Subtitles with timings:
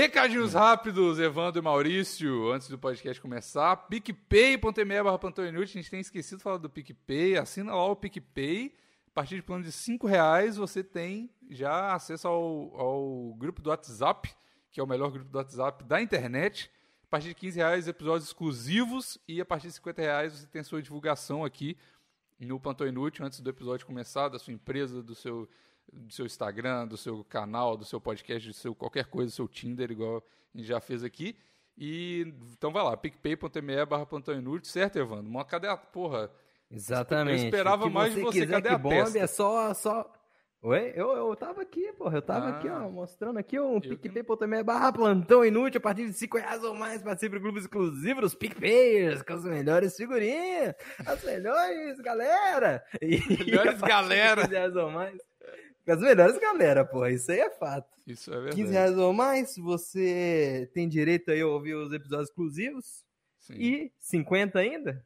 [0.00, 3.74] Recadinhos rápidos, Evandro e Maurício, antes do podcast começar.
[3.88, 5.18] PicPay.me barra.
[5.18, 7.36] A gente tem esquecido de falar do PicPay.
[7.36, 8.72] Assina lá o PicPay.
[9.08, 13.70] A partir de plano de 5 reais você tem já acesso ao, ao grupo do
[13.70, 14.32] WhatsApp,
[14.70, 16.70] que é o melhor grupo do WhatsApp da internet.
[17.02, 19.18] A partir de 15 reais, episódios exclusivos.
[19.26, 21.76] E a partir de 50 reais você tem a sua divulgação aqui
[22.38, 25.48] no Plantão Inútil, antes do episódio começar, da sua empresa, do seu
[25.92, 29.48] do seu Instagram, do seu canal, do seu podcast, do seu qualquer coisa, do seu
[29.48, 30.22] Tinder, igual
[30.54, 31.36] a gente já fez aqui.
[31.76, 35.28] E então vai lá, picpay.me barra plantão inútil, certo, Evandro?
[35.30, 36.30] Uma, cadê a porra?
[36.70, 37.42] Exatamente.
[37.42, 40.12] Eu esperava mais de você, cadê a bombe, É só, só...
[40.60, 40.92] Oi?
[40.96, 42.18] Eu, eu tava aqui, porra.
[42.18, 46.12] Eu tava ah, aqui, ó, mostrando aqui um picpay.me barra plantão inútil a partir de
[46.14, 47.00] 5 reais ou mais.
[47.00, 50.74] Participe do clube exclusivo dos PicPayers, com as melhores figurinhas,
[51.06, 52.82] as melhores galera.
[53.00, 54.42] E, melhores galera.
[54.42, 55.27] 15 reais ou mais.
[55.88, 57.10] Com as melhores galera, porra.
[57.10, 57.88] Isso aí é fato.
[58.06, 58.56] Isso é verdade.
[58.56, 63.06] 15 reais ou mais, você tem direito aí a ouvir os episódios exclusivos.
[63.38, 63.54] Sim.
[63.54, 65.02] E 50 ainda?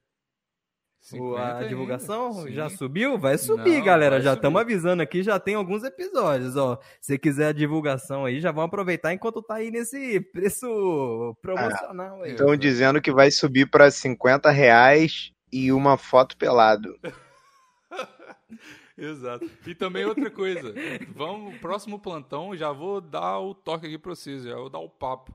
[1.38, 3.16] a divulgação já subiu?
[3.16, 4.16] Vai subir, Não, galera.
[4.16, 6.76] Vai já estamos avisando aqui, já tem alguns episódios, ó.
[7.00, 12.26] Se quiser a divulgação aí, já vão aproveitar enquanto tá aí nesse preço promocional.
[12.26, 16.98] Estão dizendo que vai subir para 50 reais e uma foto pelado.
[19.02, 19.50] Exato.
[19.66, 20.72] E também outra coisa,
[21.12, 24.88] vamos, próximo plantão, já vou dar o toque aqui para vocês, já vou dar o
[24.88, 25.34] papo.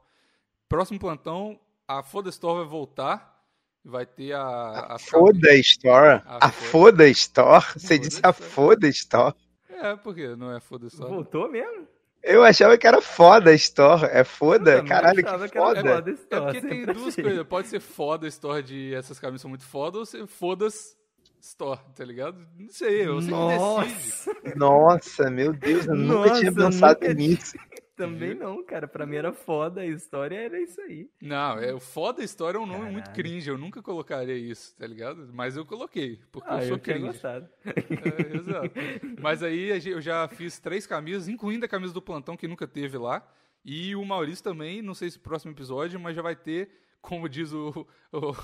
[0.69, 3.43] Próximo plantão, a Foda Store vai voltar,
[3.83, 4.41] vai ter a...
[4.41, 6.21] A, a Foda Store?
[6.25, 7.65] A, a Foda Store?
[7.73, 9.35] Você Foda disse a Foda Store?
[9.69, 11.11] É, porque não é Foda Store.
[11.11, 11.87] Voltou mesmo?
[12.23, 14.05] Eu achava que era foda Store.
[14.11, 14.81] É foda?
[14.83, 15.81] Caralho, que, que foda.
[15.81, 17.47] foda store, é porque tem duas coisas.
[17.47, 20.96] Pode ser foda Store de essas camisas são muito foda ou ser fodas
[21.39, 22.45] Store, tá ligado?
[22.57, 24.35] Não sei, eu sei Nossa.
[24.55, 27.13] Nossa, meu Deus, eu Nossa, nunca tinha pensado nunca...
[27.13, 27.57] nisso.
[27.97, 28.87] Também não, cara.
[28.87, 31.09] Pra mim era foda a história, era isso aí.
[31.19, 32.93] Não, é, o foda a história é um nome Caralho.
[32.93, 33.49] muito cringe.
[33.49, 35.27] Eu nunca colocaria isso, tá ligado?
[35.33, 37.07] Mas eu coloquei, porque ah, eu sou eu cringe.
[37.07, 37.49] Gostado.
[37.65, 38.71] É, exato.
[39.19, 42.99] Mas aí eu já fiz três camisas, incluindo a camisa do plantão que nunca teve
[42.99, 43.27] lá.
[43.65, 46.69] E o Maurício também, não sei se próximo episódio, mas já vai ter,
[47.01, 48.35] como diz o, o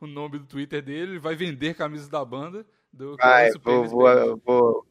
[0.00, 2.66] o nome do Twitter dele, vai vender camisas da banda.
[2.92, 4.86] Do vai, vou, vou, vou,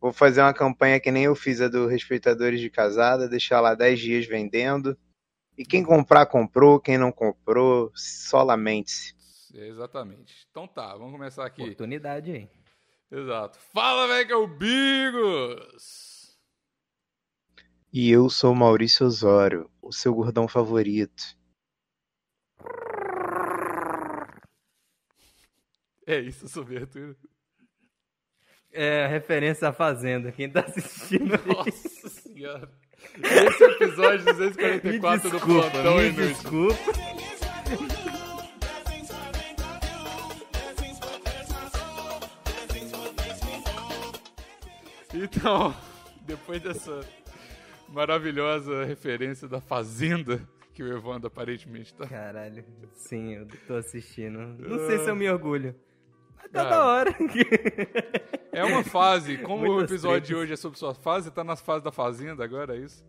[0.00, 3.74] vou, fazer uma campanha que nem eu fiz a do Respeitadores de Casada, deixar lá
[3.74, 4.96] 10 dias vendendo.
[5.56, 6.78] E quem comprar, comprou.
[6.78, 9.14] Quem não comprou, só lamente-se.
[9.54, 10.46] Exatamente.
[10.50, 11.62] Então tá, vamos começar aqui.
[11.62, 12.48] Oportunidade aí.
[13.10, 13.58] Exato.
[13.72, 16.16] Fala, velho, que é o Bigos!
[17.92, 21.36] E eu sou Maurício Osório, o seu gordão favorito.
[26.06, 27.16] É isso, sobre abertura.
[28.72, 30.30] É referência à Fazenda.
[30.30, 32.70] Quem tá assistindo Nossa senhora.
[33.22, 36.76] Esse é episódio 244 desculpa, do Plantão me Desculpa.
[45.12, 45.74] Então,
[46.22, 47.00] depois dessa
[47.88, 52.06] maravilhosa referência da Fazenda, que o Evandro aparentemente tá.
[52.06, 54.38] Caralho, sim, eu tô assistindo.
[54.38, 55.74] Não sei se eu me orgulho.
[56.52, 57.14] Tá da hora.
[58.52, 59.38] É uma fase.
[59.38, 60.28] Como Muitas o episódio tretas.
[60.28, 63.04] de hoje é sobre sua fase, tá nas fases da Fazenda agora, é isso?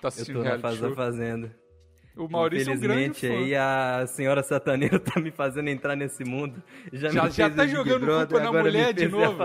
[0.00, 0.90] Tá assistindo Eu tô na fase show.
[0.90, 1.62] da Fazenda.
[2.14, 6.62] O Maurício Infelizmente, é um aí a senhora sataneira tá me fazendo entrar nesse mundo.
[6.92, 9.38] Já, já, já tá jogando Brother, culpa na mulher de novo.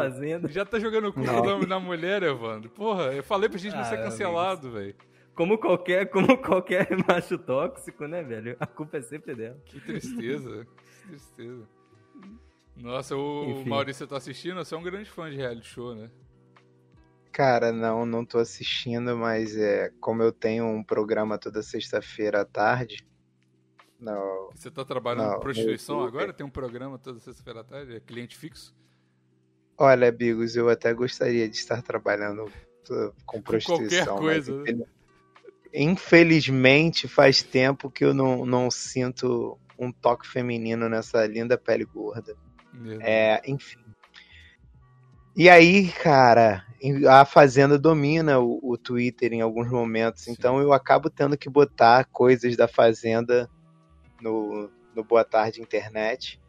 [0.49, 2.69] Já tá jogando culpa na mulher, Evandro.
[2.69, 4.95] Porra, eu falei pra gente não ah, ser cancelado, velho.
[5.33, 8.57] Como qualquer, como qualquer macho tóxico, né, velho?
[8.59, 9.57] A culpa é sempre dela.
[9.65, 10.67] Que tristeza.
[11.03, 11.63] que tristeza.
[12.77, 13.69] Nossa, o Enfim.
[13.69, 14.57] Maurício tá assistindo?
[14.57, 16.09] Você é um grande fã de reality show, né?
[17.31, 22.45] Cara, não, não tô assistindo, mas é como eu tenho um programa toda sexta-feira à
[22.45, 23.05] tarde.
[23.99, 24.49] Não.
[24.55, 26.33] Você tá trabalhando com prostituição agora?
[26.33, 27.95] Tem um programa toda sexta-feira à tarde?
[27.95, 28.75] É cliente fixo?
[29.77, 32.51] Olha, Bigos, eu até gostaria de estar trabalhando
[33.25, 34.17] com prostituição.
[34.17, 34.55] Com qualquer coisa.
[34.55, 34.85] Mas, né?
[35.73, 42.35] Infelizmente, faz tempo que eu não, não sinto um toque feminino nessa linda pele gorda.
[43.01, 43.79] É, enfim.
[45.35, 46.65] E aí, cara,
[47.09, 52.05] a Fazenda domina o, o Twitter em alguns momentos, então eu acabo tendo que botar
[52.05, 53.49] coisas da Fazenda
[54.21, 56.41] no, no Boa Tarde Internet.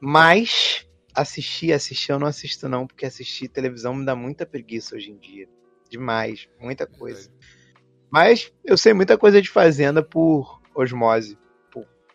[0.00, 5.10] Mas assistir, assistir eu não assisto não, porque assistir televisão me dá muita preguiça hoje
[5.10, 5.48] em dia.
[5.90, 7.30] Demais, muita coisa.
[8.10, 11.36] Mas eu sei muita coisa de Fazenda por osmose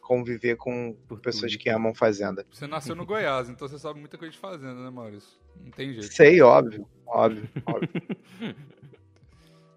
[0.07, 1.62] conviver com Por pessoas tudo.
[1.62, 2.45] que amam fazenda.
[2.50, 5.38] Você nasceu no Goiás, então você sabe muita coisa de fazenda, né, Maurício?
[5.62, 6.13] Não tem jeito.
[6.13, 7.89] Sei, óbvio, óbvio, óbvio.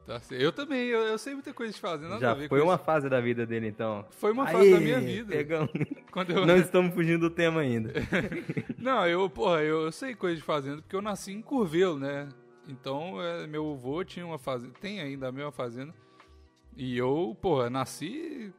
[0.06, 2.08] Tá eu também, eu, eu, sei muita coisa de fazer.
[2.08, 2.82] Nada Já foi uma isso.
[2.82, 4.04] fase da vida dele, então.
[4.10, 5.32] Foi uma Aê, fase da minha vida.
[5.36, 5.70] Pegamos.
[6.10, 6.44] Quando eu...
[6.44, 7.92] Não estamos fugindo do tema ainda.
[8.76, 12.28] Não, eu, porra, eu, eu sei coisa de fazenda, porque eu nasci em Curvelo, né?
[12.66, 15.94] Então, é, meu avô tinha uma fazenda, tem ainda a mesma fazenda.
[16.76, 18.52] E eu, porra, nasci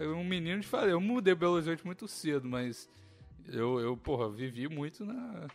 [0.00, 0.92] um menino de fazenda.
[0.92, 2.88] Eu mudei Belo Horizonte muito cedo, mas
[3.48, 5.48] eu, eu porra, vivi muito na,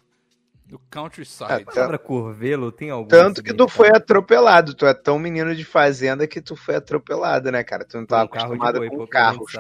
[0.70, 1.52] no countryside.
[1.52, 4.74] A palavra curvelo tem algum Tanto que tu foi atropelado.
[4.74, 7.86] Tu é tão menino de fazenda que tu foi atropelado, né, cara?
[7.86, 9.54] Tu não tava um acostumado boi, com carros.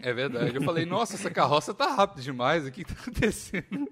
[0.00, 0.56] É verdade.
[0.56, 2.66] Eu falei, nossa, essa carroça tá rápida demais.
[2.66, 3.88] O que, que tá acontecendo?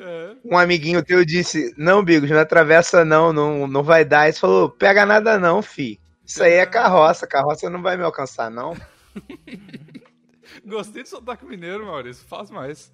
[0.00, 0.36] é.
[0.44, 4.28] Um amiguinho teu disse, não, Bigos, não atravessa não, não, não vai dar.
[4.28, 5.98] Ele falou, pega nada não, fi.
[6.28, 8.76] Isso aí é carroça, carroça não vai me alcançar, não.
[10.62, 12.26] Gostei de sotaque mineiro, Maurício.
[12.28, 12.92] Faz mais.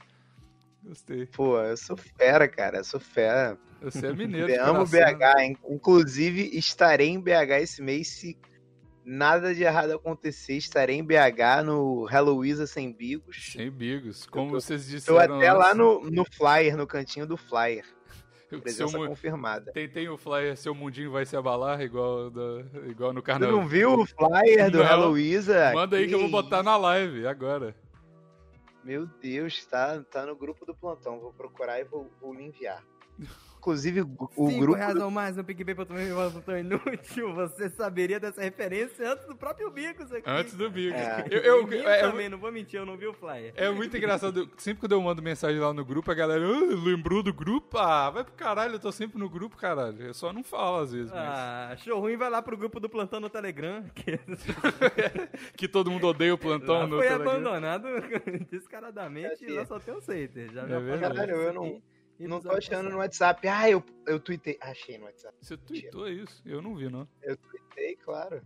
[0.81, 1.27] Gostei.
[1.27, 2.79] Pô, eu sou fera, cara.
[2.79, 3.59] Eu sou fera.
[3.83, 4.49] Você é mineiro.
[4.49, 5.59] Eu amo BH.
[5.69, 8.39] Inclusive, estarei em BH esse mês se
[9.05, 10.55] nada de errado acontecer.
[10.55, 13.53] Estarei em BH no Heloísa Sem Bigos.
[13.53, 14.27] Sem Bigos.
[14.27, 15.27] Como tô, vocês disseram.
[15.27, 17.85] Tô até lá no, no flyer, no cantinho do flyer.
[18.63, 19.73] Presença seu, confirmada.
[19.73, 22.43] Tem, tem o flyer, seu mundinho vai se abalar, igual, da,
[22.89, 23.55] igual no carnaval.
[23.55, 25.73] Tu não viu o flyer do Heloísa?
[25.73, 27.75] Manda aí que, que eu vou botar na live agora.
[28.83, 31.19] Meu Deus, tá, tá no grupo do plantão.
[31.19, 32.85] Vou procurar e vou, vou lhe enviar.
[33.65, 34.77] Inclusive, o Cinco grupo.
[34.77, 36.09] reais ou mais no PicPay pra também
[36.45, 37.33] tão inútil.
[37.33, 40.29] Você saberia dessa referência antes do próprio Bicos aqui.
[40.29, 41.01] Antes do Bicos.
[41.01, 41.25] É.
[41.31, 43.55] Eu, eu, eu é, também, não vou mentir, eu não vi o flyer.
[43.57, 44.51] É muito engraçado.
[44.59, 47.79] Sempre que eu mando mensagem lá no grupo, a galera ah, lembrou do grupo?
[47.79, 50.03] Ah, vai pro caralho, eu tô sempre no grupo, caralho.
[50.03, 51.11] Eu só não falo às vezes.
[51.15, 51.81] Ah, mas...
[51.81, 53.83] show ruim, vai lá pro grupo do plantão no Telegram.
[53.95, 54.19] Que,
[55.57, 57.25] que todo mundo odeia o plantão lá no foi Telegram.
[57.25, 57.89] Foi abandonado
[58.51, 60.53] descaradamente, é, lá só tem um hater.
[60.53, 61.83] Já é Caralho, eu não.
[62.19, 63.47] Não tô achando no WhatsApp.
[63.49, 64.57] Ah, eu, eu tuitei.
[64.61, 65.37] Achei no WhatsApp.
[65.41, 66.41] Você tweetou isso?
[66.47, 67.09] Eu não vi, não.
[67.23, 68.41] Eu tuitei, claro.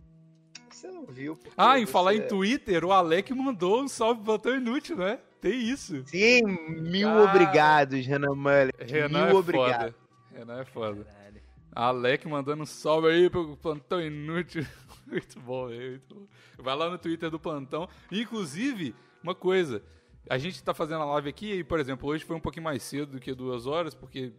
[0.69, 1.37] Você não viu.
[1.57, 1.91] Ah, em você...
[1.91, 5.19] falar em Twitter, o Alec mandou um salve botão inútil, né?
[5.41, 6.03] Tem isso.
[6.05, 6.41] Sim,
[6.81, 8.73] mil ah, obrigados, Renan Muller.
[8.79, 9.93] Renan mil é obrigado.
[9.93, 9.95] Foda.
[10.33, 11.03] Renan é foda.
[11.03, 11.41] Caralho.
[11.71, 14.65] Alec mandando um salve aí pro plantão inútil.
[15.07, 16.27] muito bom, muito bom.
[16.57, 17.87] Vai lá no Twitter do plantão.
[18.11, 18.93] Inclusive,
[19.23, 19.81] uma coisa.
[20.27, 22.83] A gente está fazendo a live aqui e, por exemplo, hoje foi um pouquinho mais
[22.83, 24.33] cedo do que duas horas, porque,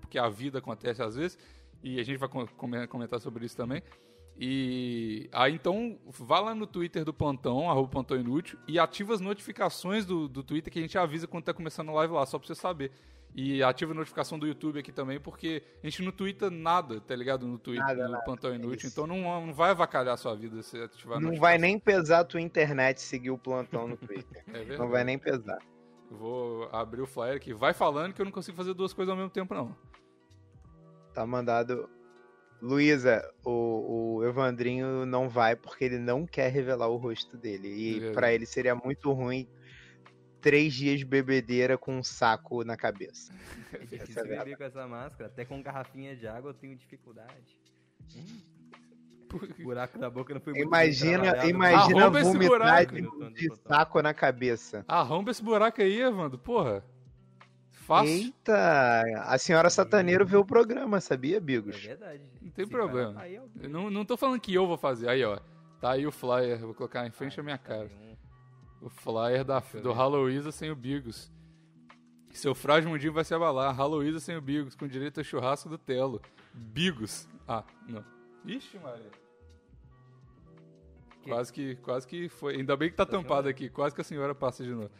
[0.00, 1.38] porque a vida acontece às vezes,
[1.82, 2.28] e a gente vai
[2.88, 3.82] comentar sobre isso também.
[4.38, 9.20] E aí então vá lá no Twitter do Plantão, arroba Plantão Inútil, e ativa as
[9.20, 12.38] notificações do, do Twitter que a gente avisa quando está começando a live lá, só
[12.38, 12.92] para você saber.
[13.38, 17.14] E ativa a notificação do YouTube aqui também, porque a gente não twitta nada, tá
[17.14, 17.46] ligado?
[17.46, 18.24] No Twitter, nada, no nada.
[18.24, 18.88] Plantão Inútil.
[18.88, 22.24] Então não, não vai avacalhar a sua vida se ativar Não vai nem pesar a
[22.24, 24.42] tua internet seguir o plantão no Twitter.
[24.54, 24.78] é.
[24.78, 25.58] Não vai nem pesar.
[26.10, 27.52] vou abrir o flyer aqui.
[27.52, 29.76] Vai falando que eu não consigo fazer duas coisas ao mesmo tempo, não.
[31.12, 31.90] Tá mandado.
[32.62, 37.68] Luísa, o, o Evandrinho não vai porque ele não quer revelar o rosto dele.
[37.68, 39.46] E é para ele seria muito ruim
[40.46, 43.32] três dias de bebedeira com um saco na cabeça.
[44.06, 47.58] Se é beber com essa máscara, até com garrafinha de água eu tenho dificuldade.
[48.14, 48.40] Hum.
[49.58, 53.02] Buraco na boca não foi muito Imagina, imagina vomitar de,
[53.34, 54.84] de saco na cabeça.
[54.86, 56.84] Arromba esse buraco aí, Evandro, porra.
[57.72, 58.12] Fácil.
[58.12, 61.74] Eita, a senhora Sataneiro vê o programa, sabia, Bigos?
[61.74, 62.22] É verdade.
[62.40, 63.20] Não tem problema.
[63.28, 65.08] Eu não, não tô falando que eu vou fazer.
[65.08, 65.40] Aí, ó.
[65.80, 67.90] Tá aí o flyer, vou colocar em frente à minha cara.
[68.80, 71.30] O flyer da, do Halloween sem o Bigos.
[72.32, 73.74] Seu frágil mundinho vai se abalar.
[73.74, 76.20] Halloween sem o Bigos, com direito a churrasco do Telo.
[76.52, 77.26] Bigos.
[77.48, 78.04] Ah, não.
[78.44, 79.10] Ixi, Maria.
[81.24, 82.56] Quase que, quase que foi.
[82.56, 83.68] Ainda bem que tá, tá tampado aqui.
[83.68, 84.90] Quase que a senhora passa de novo.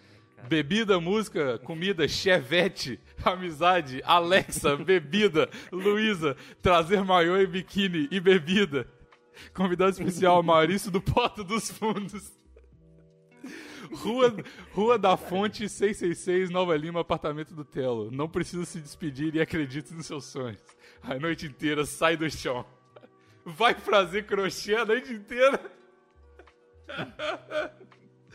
[0.49, 8.87] Bebida, música, comida, chevette, amizade, Alexa, bebida, Luísa, trazer maiô e biquíni e bebida.
[9.55, 12.36] Convidado especial, Maurício do Porto dos Fundos.
[13.97, 14.35] Rua,
[14.73, 18.11] Rua da Fonte 666, Nova Lima, apartamento do Telo.
[18.11, 20.61] Não precisa se despedir e acredite nos seus sonhos.
[21.03, 22.65] A noite inteira sai do chão.
[23.45, 25.61] Vai fazer crochê a noite inteira.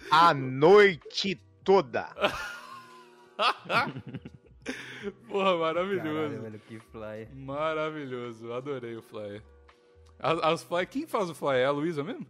[0.09, 2.09] A noite toda.
[5.27, 6.03] Porra, maravilhoso.
[6.03, 7.35] Caralho, velho, que flyer.
[7.35, 9.41] Maravilhoso, adorei o flyer.
[10.19, 10.87] As, as flyer.
[10.87, 11.63] Quem faz o flyer?
[11.63, 12.25] É a Luísa mesmo?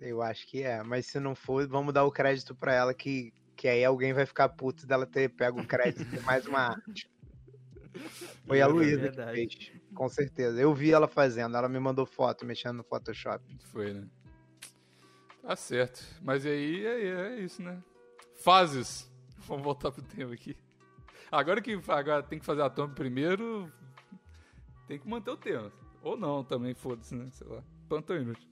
[0.00, 3.32] Eu acho que é, mas se não for, vamos dar o crédito para ela que,
[3.56, 7.10] que aí alguém vai ficar puto dela ter pego o crédito de mais uma arte.
[8.46, 10.60] Foi a é Luísa que fez, com certeza.
[10.60, 13.44] Eu vi ela fazendo, ela me mandou foto mexendo no Photoshop.
[13.72, 14.06] Foi, né?
[15.42, 16.04] Tá certo.
[16.22, 17.82] Mas aí é, é isso, né?
[18.36, 19.10] Fases.
[19.46, 20.56] Vamos voltar pro tema aqui.
[21.30, 23.70] Agora que agora tem que fazer a thumb primeiro,
[24.86, 25.72] tem que manter o tema.
[26.02, 27.28] Ou não, também, foda-se, né?
[27.32, 27.62] Sei lá.
[27.88, 28.48] Plantão inútil.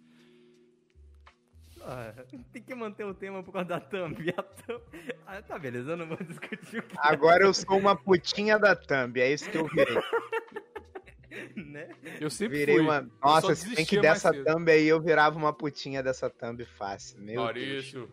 [1.87, 2.13] Ah,
[2.53, 4.17] tem que manter o tema por causa da thumb.
[4.37, 4.83] A thumb...
[5.25, 6.97] Ah, tá, beleza, eu não vou discutir o que.
[6.99, 9.97] Agora eu sou uma putinha da thumb, é isso que eu virei.
[11.57, 11.89] né?
[12.21, 12.85] Eu sempre virei fui.
[12.85, 13.09] uma.
[13.23, 17.21] Nossa, se bem que dessa thumb aí eu virava uma putinha dessa thumb fácil.
[17.21, 18.11] Meu Maurício, Deus.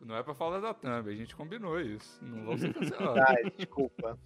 [0.00, 2.24] não é pra falar da thumb, a gente combinou isso.
[2.24, 3.22] Não vamos ser cancelados.
[3.22, 4.18] Ah, desculpa.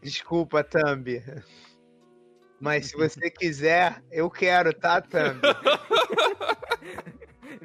[0.00, 1.22] Desculpa, thumb.
[2.62, 5.40] Mas se você quiser, eu quero, tá, Thumb?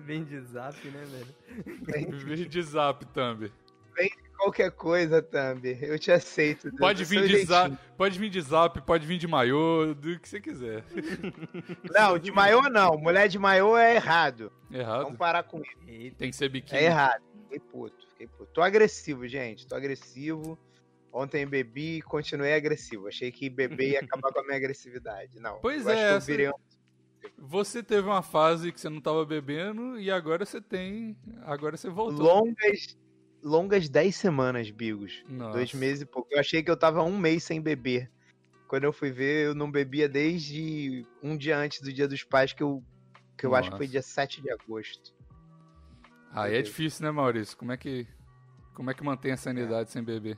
[0.07, 2.17] Vem de zap, né, velho?
[2.25, 3.51] Vem de zap, Thumb.
[3.93, 5.65] Vem de qualquer coisa, Thumb.
[5.81, 6.71] Eu te aceito.
[6.77, 10.39] Pode vir, de zap, pode vir de zap, pode vir de maiô, do que você
[10.39, 10.81] quiser.
[11.93, 12.97] Não, de maiô não.
[12.97, 14.49] Mulher de maiô é errado.
[14.71, 15.03] Errado?
[15.03, 16.15] Vamos parar com isso.
[16.15, 16.79] Tem que ser biquíni.
[16.79, 17.21] É errado.
[17.43, 18.49] Fiquei puto, fiquei puto.
[18.53, 19.67] Tô agressivo, gente.
[19.67, 20.57] Tô agressivo.
[21.11, 23.09] Ontem bebi e continuei agressivo.
[23.09, 25.37] Achei que beber ia acabar com a minha agressividade.
[25.37, 25.59] Não.
[25.59, 26.15] Pois é.
[26.15, 26.25] Essa...
[26.25, 26.49] Virei...
[27.37, 31.17] Você teve uma fase que você não estava bebendo e agora você tem.
[31.43, 32.25] Agora você voltou.
[32.25, 32.97] Longas,
[33.43, 35.23] longas 10 semanas, Bigos.
[35.27, 35.53] Nossa.
[35.53, 36.27] Dois meses e pouco.
[36.31, 38.11] Eu achei que eu tava um mês sem beber.
[38.67, 42.51] Quando eu fui ver, eu não bebia desde um dia antes do Dia dos Pais,
[42.51, 42.83] que eu,
[43.37, 45.15] que eu acho que foi dia 7 de agosto.
[46.31, 47.57] Aí é difícil, né, Maurício?
[47.57, 48.05] Como é que,
[48.73, 49.91] como é que mantém a sanidade é.
[49.91, 50.37] sem beber?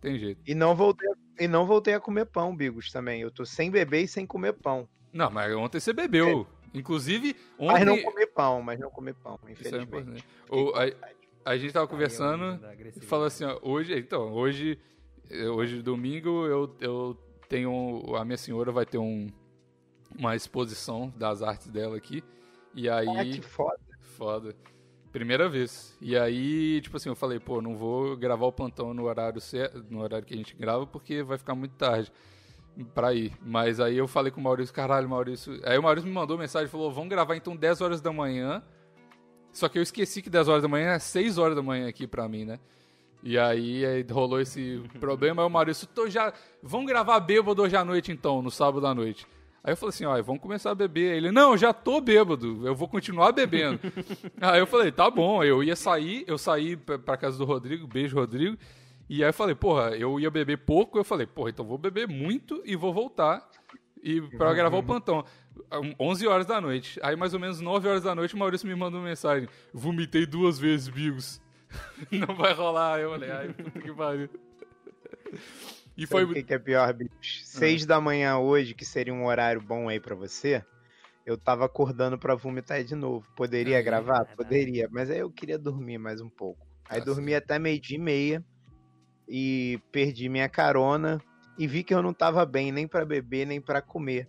[0.00, 0.42] Tem jeito.
[0.46, 3.22] E não voltei, e não voltei a comer pão, Bigos, também.
[3.22, 4.86] Eu tô sem beber e sem comer pão.
[5.12, 6.46] Não, mas ontem você bebeu.
[6.74, 6.78] É.
[6.78, 7.72] Inclusive, ontem...
[7.72, 10.24] Mas não comer pão, mas não comer pão, é infelizmente.
[10.50, 12.60] É o, a, a, gente tava conversando
[12.96, 14.78] e falou assim, ó, hoje, então, hoje,
[15.52, 17.16] hoje domingo, eu, eu
[17.48, 19.28] tenho, a minha senhora vai ter um,
[20.16, 22.22] uma exposição das artes dela aqui,
[22.72, 23.08] e aí...
[23.08, 23.80] Ah, que foda.
[24.16, 24.54] Foda.
[25.10, 25.96] Primeira vez.
[26.00, 29.84] E aí, tipo assim, eu falei, pô, não vou gravar o plantão no horário certo,
[29.90, 32.12] no horário que a gente grava, porque vai ficar muito tarde
[32.84, 33.32] pra ir.
[33.42, 35.60] Mas aí eu falei com o Maurício, caralho, Maurício.
[35.64, 38.62] Aí o Maurício me mandou mensagem e falou: vamos gravar então 10 horas da manhã.
[39.52, 42.06] Só que eu esqueci que 10 horas da manhã é 6 horas da manhã aqui
[42.06, 42.58] pra mim, né?
[43.22, 45.42] E aí, aí rolou esse problema.
[45.42, 46.32] Aí o Maurício, tô já.
[46.62, 49.26] Vamos gravar bêbado hoje à noite então, no sábado à noite.
[49.62, 51.16] Aí eu falei assim, ó, vamos começar a beber.
[51.16, 53.78] Ele, não, já tô bêbado, eu vou continuar bebendo.
[54.40, 58.16] aí eu falei, tá bom, eu ia sair, eu saí pra casa do Rodrigo, beijo,
[58.16, 58.56] Rodrigo.
[59.10, 62.06] E aí eu falei, porra, eu ia beber pouco, eu falei, porra, então vou beber
[62.06, 63.44] muito e vou voltar
[64.00, 65.24] e para gravar o plantão.
[65.98, 67.00] 11 horas da noite.
[67.02, 70.24] Aí mais ou menos 9 horas da noite o Maurício me mandou uma mensagem, vomitei
[70.24, 71.42] duas vezes, Bigos.
[72.12, 73.00] Não vai rolar.
[73.00, 74.28] Eu falei, ai, puta que pariu.
[75.96, 76.22] E foi...
[76.22, 77.10] O que, que é pior, bicho?
[77.42, 77.86] Seis ah.
[77.88, 80.64] da manhã hoje, que seria um horário bom aí para você,
[81.26, 83.26] eu tava acordando para vomitar de novo.
[83.34, 84.22] Poderia ah, gravar?
[84.30, 86.64] É Poderia, mas aí eu queria dormir mais um pouco.
[86.88, 87.12] Aí Nossa.
[87.12, 88.44] dormi até meio-dia e meia
[89.30, 91.22] e perdi minha carona
[91.56, 94.28] e vi que eu não tava bem nem para beber, nem para comer.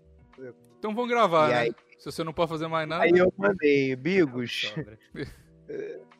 [0.78, 1.60] Então vamos gravar, e né?
[1.60, 1.76] Aí...
[1.98, 3.04] Se você não pode fazer mais nada.
[3.04, 4.74] Aí eu mandei, Bigos.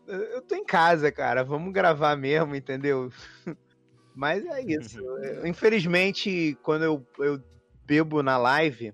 [0.08, 1.44] eu tô em casa, cara.
[1.44, 3.12] Vamos gravar mesmo, entendeu?
[4.16, 5.00] Mas é isso.
[5.44, 7.42] Infelizmente, quando eu, eu
[7.86, 8.94] bebo na live,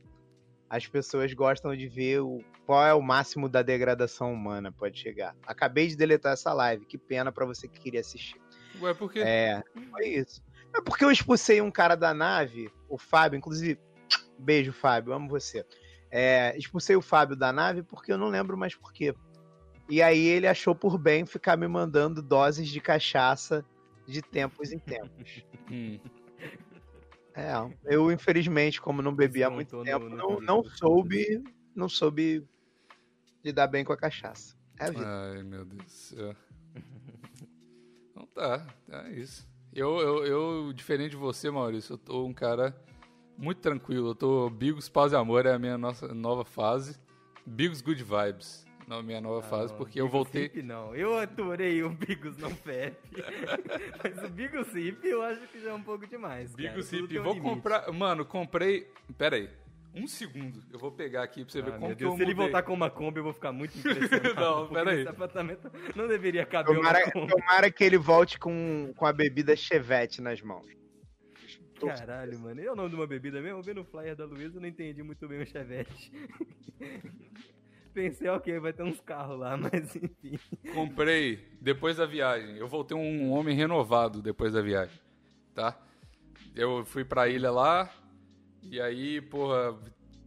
[0.70, 5.36] as pessoas gostam de ver o, qual é o máximo da degradação humana pode chegar.
[5.46, 8.40] Acabei de deletar essa live, que pena para você que queria assistir.
[8.82, 9.20] Ué, por quê?
[9.20, 10.42] É, foi isso.
[10.76, 13.80] É porque eu expulsei um cara da nave, o Fábio, inclusive,
[14.38, 15.66] beijo, Fábio, amo você.
[16.10, 19.14] É, expulsei o Fábio da nave porque eu não lembro mais por quê.
[19.90, 23.66] E aí ele achou por bem ficar me mandando doses de cachaça
[24.08, 25.44] de tempos em tempos.
[25.70, 26.00] Hum.
[27.36, 27.52] É,
[27.94, 31.44] eu infelizmente, como não bebi há muito tempo, não, não soube,
[31.76, 32.48] não soube
[33.44, 34.56] lidar bem com a cachaça.
[34.80, 35.06] É a vida.
[35.06, 36.36] Ai, meu Deus do céu.
[38.38, 39.50] Tá, é isso.
[39.74, 42.80] Eu, eu, eu, diferente de você, Maurício, eu tô um cara
[43.36, 44.10] muito tranquilo.
[44.10, 47.00] Eu tô Bigos, Paz e Amor é a minha nossa nova fase.
[47.44, 50.46] Bigos Good Vibes na minha nova não, fase, porque eu voltei.
[50.46, 52.96] Hip, não, eu aturei o Bigos não FEP.
[54.04, 56.54] Mas o Bigos Hip eu acho que já é um pouco demais.
[56.54, 57.42] Bigos Hip, vou limite.
[57.42, 57.92] comprar.
[57.92, 58.88] Mano, comprei.
[59.18, 59.50] Pera aí.
[59.98, 60.64] Um segundo.
[60.72, 62.64] Eu vou pegar aqui pra você ah, ver como Deus, que eu Se ele voltar
[62.64, 64.36] com uma Kombi, eu vou ficar muito impressionado.
[64.40, 65.00] não, pera aí.
[65.00, 67.34] Esse apartamento não deveria caber tomara, uma Kombi.
[67.34, 70.66] Tomara que ele volte com, com a bebida Chevette nas mãos.
[71.80, 72.60] Caralho, mano.
[72.60, 73.62] E é o nome de uma bebida mesmo?
[73.62, 76.12] Vendo o flyer da Luísa, eu não entendi muito bem o Chevette
[77.98, 80.40] pensei, ok, vai ter uns carros lá, mas enfim.
[80.72, 82.56] Comprei depois da viagem.
[82.56, 85.00] Eu voltei um homem renovado depois da viagem,
[85.56, 85.76] tá?
[86.56, 87.92] Eu fui pra ilha lá,
[88.70, 89.78] e aí, porra,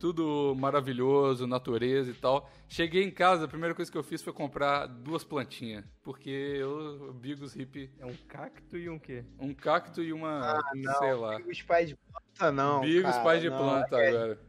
[0.00, 2.50] tudo maravilhoso, natureza e tal.
[2.68, 7.12] Cheguei em casa, a primeira coisa que eu fiz foi comprar duas plantinhas, porque eu,
[7.12, 7.90] Bigos Hip...
[7.98, 9.24] É um cacto e um quê?
[9.38, 11.36] Um cacto e uma, ah, não, sei lá.
[11.36, 14.08] Bigos pais de planta não, Bigos cara, pais de não, planta é...
[14.08, 14.40] agora.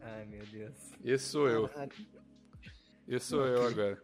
[0.00, 0.74] Ai, meu Deus.
[1.04, 1.70] Esse sou eu.
[3.06, 4.02] Esse sou eu agora.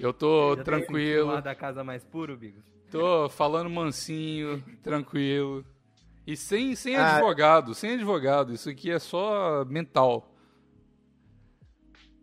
[0.00, 1.40] Eu tô Já tranquilo.
[1.40, 2.64] da casa mais puro, Bigos?
[2.90, 5.64] Tô falando mansinho, tranquilo.
[6.26, 8.52] E sem, sem ah, advogado, sem advogado.
[8.52, 10.34] Isso aqui é só mental.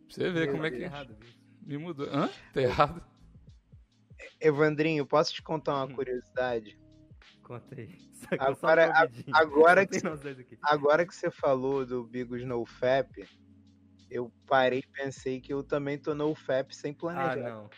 [0.07, 0.83] Pra você ver como é que.
[0.83, 1.15] Errado,
[1.61, 2.07] me mudou.
[2.07, 2.29] Hã?
[2.53, 3.01] Tá errado?
[4.41, 5.95] Evandrinho, posso te contar uma hum.
[5.95, 6.77] curiosidade?
[7.43, 7.97] Contei.
[8.39, 9.99] Agora, a, agora, que,
[10.61, 13.09] agora que você falou do Bigos No Fap,
[14.09, 17.31] eu parei e pensei que eu também tô no Fap sem planejar.
[17.31, 17.69] Ah, não.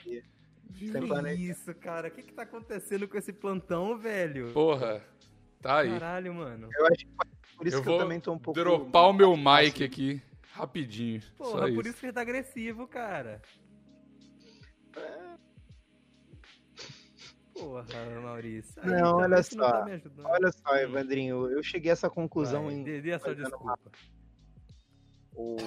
[0.78, 1.42] Sem planejar.
[1.42, 2.08] Isso, cara.
[2.08, 4.52] O que que tá acontecendo com esse plantão, velho?
[4.54, 5.04] Porra.
[5.66, 5.90] Tá aí.
[5.90, 6.70] Caralho, mano.
[6.78, 7.12] Eu acho que
[7.58, 8.60] por isso eu que eu também tô um pouco.
[8.60, 11.24] Dropar o meu mic aqui rapidinho.
[11.36, 11.90] Porra, por isso.
[11.90, 13.42] isso que ele tá agressivo, cara.
[17.52, 17.84] Porra,
[18.22, 18.80] Maurício.
[18.80, 19.86] Aí, não, olha só.
[19.88, 21.50] Não tá olha só, Evandrinho.
[21.50, 22.84] Eu cheguei a essa conclusão Vai, em.
[22.84, 23.92] Dê, dê a sua desculpa.
[25.34, 25.58] O...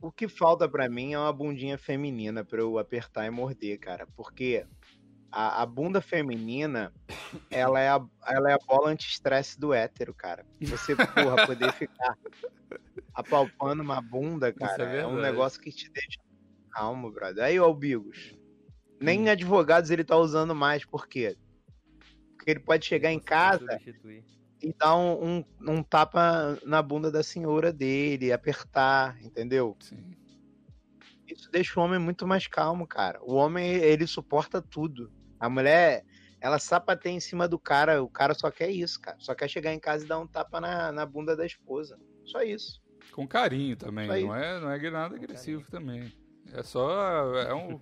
[0.00, 4.06] o que falta para mim é uma bundinha feminina para eu apertar e morder, cara.
[4.16, 4.66] Porque
[5.34, 6.92] a, a bunda feminina,
[7.50, 10.46] ela é a, ela é a bola anti-estresse do hétero, cara.
[10.60, 12.16] Você, porra, poder ficar
[13.12, 16.20] apalpando uma bunda, cara, é, é, um negócio que te deixa
[16.70, 17.44] calmo, brother.
[17.44, 18.36] Aí, ó, o Bigos.
[19.00, 19.30] Nem hum.
[19.30, 21.36] advogados ele tá usando mais, por quê?
[22.36, 23.80] Porque ele pode chegar em casa
[24.62, 29.76] e dar um, um, um, tapa na bunda da senhora dele, apertar, entendeu?
[29.80, 30.14] Sim.
[31.26, 33.18] Isso deixa o homem muito mais calmo, cara.
[33.22, 35.10] O homem, ele suporta tudo.
[35.44, 36.04] A mulher,
[36.40, 39.16] ela sapateia em cima do cara, o cara só quer isso, cara.
[39.20, 41.98] Só quer chegar em casa e dar um tapa na, na bunda da esposa.
[42.24, 42.82] Só isso.
[43.12, 46.10] Com carinho também, não é, não é nada agressivo também.
[46.52, 47.34] É só.
[47.40, 47.78] É um.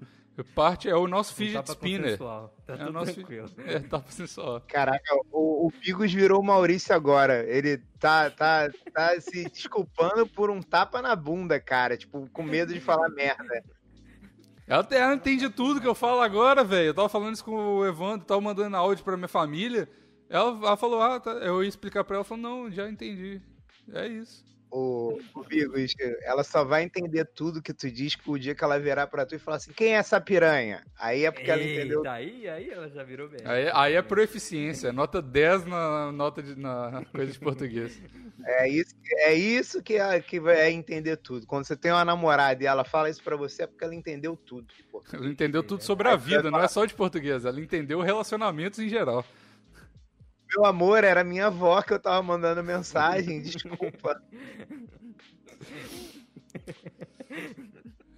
[0.55, 2.19] Parte é o nosso fidget spinner.
[2.19, 3.49] Tá é o nosso tranquilo.
[3.65, 4.61] É, tapa sensual.
[4.67, 7.45] Caraca, o, o Bigos virou o Maurício agora.
[7.45, 11.97] Ele tá, tá, tá se desculpando por um tapa na bunda, cara.
[11.97, 13.63] Tipo, com medo de falar merda.
[14.73, 16.87] Ela, ela entende tudo que eu falo agora, velho.
[16.87, 19.87] Eu tava falando isso com o Evandro, tava mandando áudio pra minha família.
[20.31, 21.31] Ela, ela falou, ah, tá.
[21.33, 23.39] eu ia explicar pra ela, ela falou, não, já entendi.
[23.93, 24.43] É isso.
[24.75, 28.81] O, o Bigos, ela só vai entender tudo que tu diz o dia que ela
[28.81, 30.83] virar pra tu e falar assim, quem é essa piranha?
[30.99, 32.03] Aí é porque Eita, ela entendeu.
[32.09, 33.41] Aí, aí ela já virou bem.
[33.45, 38.01] Aí, aí é proeficiência, nota 10 na nota de, na coisa de português.
[38.47, 41.47] É isso, é isso que, é, que é entender tudo.
[41.47, 44.37] Quando você tem uma namorada e ela fala isso para você, é porque ela entendeu
[44.37, 44.73] tudo.
[45.13, 47.45] Ela entendeu tudo sobre a vida, não é só de português.
[47.45, 49.23] Ela entendeu relacionamentos em geral.
[50.55, 54.23] Meu amor, era minha avó que eu tava mandando mensagem, desculpa.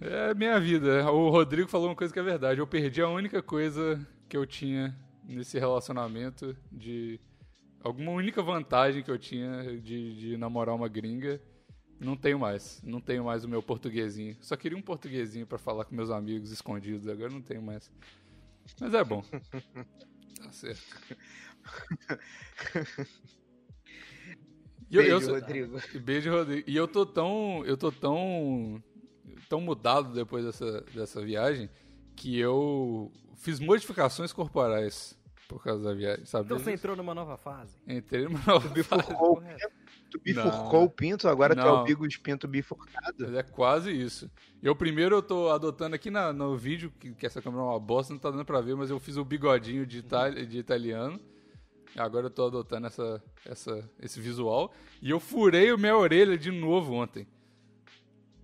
[0.01, 1.09] É minha vida.
[1.11, 2.59] O Rodrigo falou uma coisa que é verdade.
[2.59, 7.19] Eu perdi a única coisa que eu tinha nesse relacionamento de
[7.81, 11.41] alguma única vantagem que eu tinha de, de namorar uma gringa.
[11.99, 12.81] Não tenho mais.
[12.83, 14.35] Não tenho mais o meu portuguesinho.
[14.41, 17.07] Só queria um portuguesinho para falar com meus amigos escondidos.
[17.07, 17.89] Agora não tenho mais.
[18.79, 19.23] Mas é bom.
[20.41, 20.83] tá certo.
[24.91, 25.81] Eu, beijo, eu, Rodrigo.
[25.99, 26.69] Beijo, Rodrigo.
[26.69, 27.63] E eu tô tão.
[27.65, 28.81] Eu tô tão.
[29.49, 31.69] tão mudado depois dessa, dessa viagem
[32.15, 36.45] que eu fiz modificações corporais por causa da viagem, sabe?
[36.45, 37.77] Então você entrou numa nova fase.
[37.87, 39.67] Entrei numa nova tu bifurcou, fase.
[40.09, 40.83] Tu bifurcou não.
[40.83, 41.63] o pinto, agora não.
[41.63, 43.37] tu é o Bigos Pinto bifurcado.
[43.37, 44.31] É quase isso.
[44.63, 47.79] Eu primeiro eu tô adotando aqui na, no vídeo, que, que, essa câmera é uma
[47.79, 51.19] bosta, não tá dando pra ver, mas eu fiz o bigodinho de, itali de italiano.
[51.97, 54.73] Agora eu tô adotando essa, essa, esse visual.
[55.01, 57.25] E eu furei a minha orelha de novo ontem.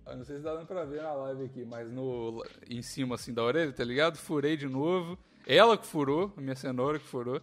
[0.06, 3.32] Eu não sei se dá pra ver na live aqui, mas no, em cima assim
[3.32, 4.16] da orelha, tá ligado?
[4.16, 5.18] Furei de novo.
[5.46, 7.40] Ela que furou, a minha cenoura que furou.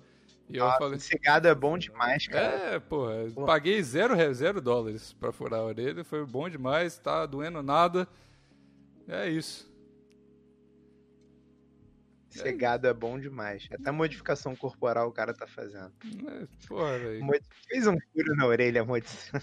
[0.50, 0.98] E eu falei.
[0.98, 2.76] Esse gado é bom demais, cara.
[2.76, 3.28] É, porra.
[3.34, 3.46] Pô.
[3.46, 6.04] Paguei zero, zero dólares pra furar a orelha.
[6.04, 8.08] Foi bom demais, tá doendo nada.
[9.08, 9.69] É isso.
[12.38, 12.52] É.
[12.52, 13.68] gado é bom demais.
[13.72, 15.92] Até modificação corporal o cara tá fazendo.
[16.28, 17.26] É, porra, velho.
[17.68, 19.42] Fez um furo na orelha, modificação.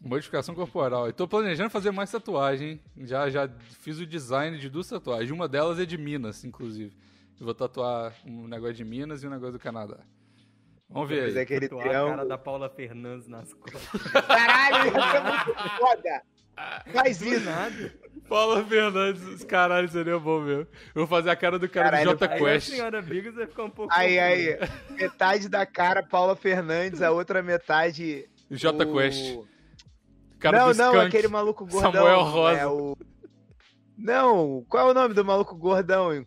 [0.00, 1.08] Modificação corporal.
[1.08, 2.80] E tô planejando fazer mais tatuagem.
[2.98, 3.48] Já, já
[3.80, 5.30] fiz o design de duas tatuagens.
[5.30, 6.96] Uma delas é de Minas, inclusive.
[7.40, 9.98] Eu vou tatuar um negócio de Minas e um negócio do Canadá.
[10.88, 11.38] Vamos ver aí.
[11.38, 12.12] Aquele tatuar triângulo...
[12.12, 14.02] a cara da Paula Fernandes nas costas.
[14.26, 16.22] Caralho, isso é muito foda.
[16.92, 17.44] Faz isso.
[17.44, 17.92] nada.
[18.28, 20.66] Paula Fernandes, caralho, seria bom mesmo.
[20.94, 22.42] Eu vou fazer a cara do cara caralho, do Jota Quest.
[22.42, 23.92] Aí a senhora Bigos vai ficar um pouco.
[23.94, 24.58] Aí, aí.
[24.90, 28.28] Metade da cara Paula Fernandes, a outra metade.
[28.50, 28.92] Jota o...
[28.92, 29.38] Quest.
[30.38, 31.92] Cara não, não, Skunk, aquele maluco gordão.
[31.92, 32.58] Samuel Rosa.
[32.58, 32.96] É o...
[33.96, 36.24] Não, qual é o nome do maluco gordão?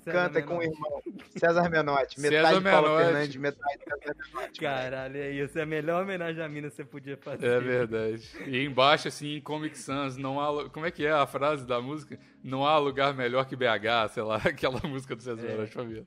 [0.00, 1.02] Canta com o irmão.
[1.36, 2.20] César Menotti.
[2.20, 2.84] Metade César Menotti.
[2.84, 4.60] Paulo Fernandes, metade César Menotti.
[4.60, 5.58] Caralho, é isso.
[5.58, 7.46] É a melhor homenagem à mina que você podia fazer.
[7.46, 8.28] É verdade.
[8.46, 10.68] E embaixo, assim, em Comic Sans, não há...
[10.70, 12.18] Como é que é a frase da música?
[12.42, 15.50] Não há lugar melhor que BH, sei lá, aquela música do César é.
[15.52, 16.06] Menotti família.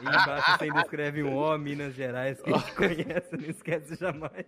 [0.00, 3.96] E embaixo você ainda escreve um O, Minas Gerais, que a gente conhece, não esquece
[3.96, 4.46] jamais.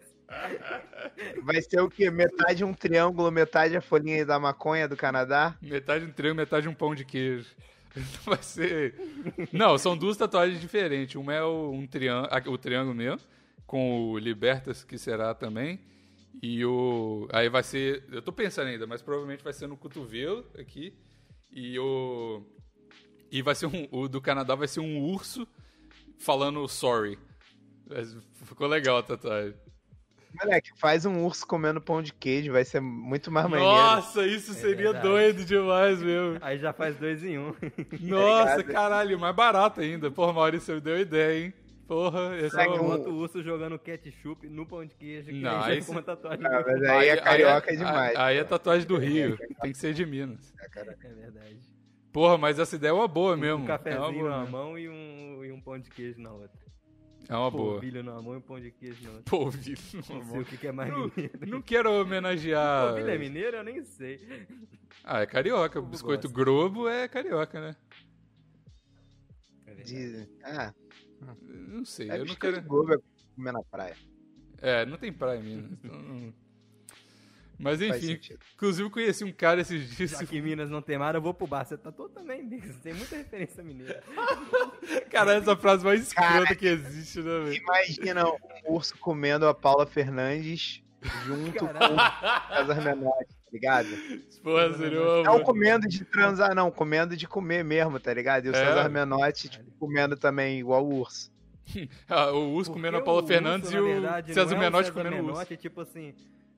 [1.43, 2.11] Vai ser o quê?
[2.11, 5.57] Metade um triângulo, metade a folhinha da maconha do Canadá?
[5.61, 7.55] Metade um triângulo, metade um pão de queijo.
[8.25, 8.95] Vai ser.
[9.53, 11.15] Não, são duas tatuagens diferentes.
[11.15, 13.21] Uma é o, um triângulo, o triângulo mesmo,
[13.67, 15.81] com o Libertas, que será também.
[16.43, 17.29] E o.
[17.33, 18.05] Aí vai ser.
[18.11, 20.93] Eu tô pensando ainda, mas provavelmente vai ser no cotovelo aqui.
[21.51, 22.43] E o.
[23.31, 23.89] E vai ser um.
[23.91, 25.47] O do Canadá vai ser um urso
[26.19, 27.19] falando sorry.
[28.45, 29.55] Ficou legal a tatuagem.
[30.43, 33.73] Moleque, faz um urso comendo pão de queijo, vai ser muito mais maneiro.
[33.73, 35.09] Nossa, isso é seria verdade.
[35.09, 36.37] doido demais, meu.
[36.41, 37.55] Aí já faz dois em um.
[38.01, 40.11] Nossa, tá caralho, mais barato ainda.
[40.11, 41.55] Porra, Maurício, deu ideia, hein?
[41.87, 42.81] Porra, esse é um...
[42.81, 45.31] o urso jogando ketchup no pão de queijo.
[45.31, 46.03] Que não, aí, se...
[46.03, 48.17] tatuagem ah, mas aí, é carioca aí, demais.
[48.17, 50.53] Aí, é tatuagem do Rio, tem que ser de Minas.
[50.59, 51.61] É, é verdade.
[52.11, 53.65] Porra, mas essa ideia é uma boa mesmo.
[53.65, 56.64] Um cafezinho é boa, na mão e um, e um pão de queijo na outra.
[57.29, 57.73] É uma boa.
[57.73, 59.25] Polvilho na mão e pão de queijo na outra.
[59.31, 60.25] Polvilho na mão.
[60.25, 61.47] Não sei o que é mais não, mineiro.
[61.47, 62.89] Não quero homenagear...
[62.89, 63.57] Polvilho é mineiro?
[63.57, 64.47] Eu nem sei.
[65.03, 65.81] Ah, é carioca.
[65.81, 66.35] O biscoito gosto.
[66.35, 67.77] grobo é carioca, né?
[69.67, 70.29] É De...
[70.43, 70.75] Ah.
[71.43, 72.61] Não sei, é eu não quero...
[72.63, 72.99] Globo é
[73.35, 73.97] comer na praia.
[74.61, 75.73] É, não tem praia em Minas.
[75.73, 76.35] Então...
[77.59, 78.19] Mas enfim,
[78.55, 80.11] inclusive eu conheci um cara esses dias.
[80.11, 81.65] Já que Minas não tem mar, eu vou pro bar.
[81.65, 82.49] Você tá todo também,
[82.83, 84.03] tem muita referência mineira.
[85.11, 87.55] cara, essa frase mais escrota que existe, né, velho?
[87.55, 88.39] Imagina um
[88.75, 90.83] urso comendo a Paula Fernandes
[91.27, 91.97] junto Caralho.
[91.97, 93.89] com César Menotti, tá ligado?
[94.43, 98.47] Porra, seria Não comendo de transar, não, comendo de comer mesmo, tá ligado?
[98.47, 98.65] E o é.
[98.65, 101.33] César Menotti tipo, comendo também igual o urso.
[102.09, 105.23] ah, o urso Porque comendo a Paula Fernandes urso, e o verdade, César Menotti comendo
[105.23, 105.57] o urso.
[105.57, 106.15] Tipo assim,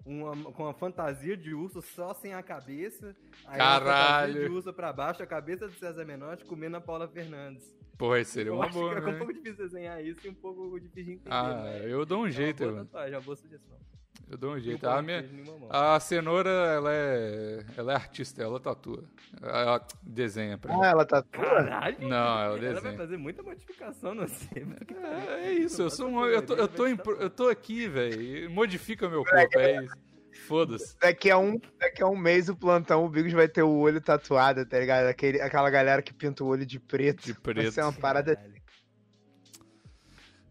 [0.07, 3.15] uma, com uma fantasia de urso só sem a cabeça.
[3.45, 4.33] Aí Caralho.
[4.33, 7.77] fantasia de urso pra baixo, a cabeça do César Menotti comendo a Paula Fernandes.
[7.99, 9.11] Pô, seria eu uma boa, né?
[9.11, 11.31] É um pouco difícil desenhar isso e um pouco difícil de entender.
[11.31, 11.85] Ah, mas...
[11.85, 13.79] eu dou um jeito, é uma boa já boa sugestão.
[14.29, 14.85] Eu dou um jeito.
[14.89, 15.25] A, minha,
[15.71, 19.05] a cenoura, ela é, ela é artista, ela tatua.
[19.41, 20.81] Ela desenha pra mim.
[20.83, 21.45] Ah, ela tatua?
[21.45, 22.09] Caralho!
[22.09, 22.73] Não, ela desenha.
[22.73, 24.49] Ela vai fazer muita modificação no você.
[25.31, 28.51] É, é isso, eu sou um, eu tô, eu tô, eu tô aqui, velho.
[28.51, 29.95] Modifica meu corpo, é isso.
[30.47, 30.97] Foda-se.
[30.99, 34.01] Daqui a, um, daqui a um mês o plantão, o Bigos vai ter o olho
[34.01, 35.07] tatuado, tá ligado?
[35.07, 37.25] Aquele, aquela galera que pinta o olho de preto.
[37.25, 37.63] De preto.
[37.63, 38.39] Vai ser uma parada.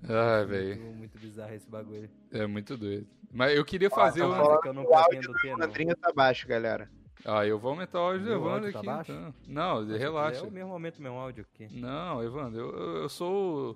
[0.07, 0.81] Ai, velho.
[0.81, 2.09] Muito bizarro esse bagulho.
[2.31, 3.07] É muito doido.
[3.36, 4.62] Mas eu queria fazer uma.
[4.62, 6.89] Que eu não o áudio do Andrinho tá baixo, galera.
[7.26, 8.88] Ah, eu vou aumentar o áudio do Evandro tá aqui.
[8.88, 9.12] Baixo?
[9.12, 9.34] Então.
[9.45, 10.45] Não, relaxa.
[10.45, 11.67] É o mesmo aumento meu áudio aqui.
[11.78, 13.74] Não, Evandro, eu, eu sou o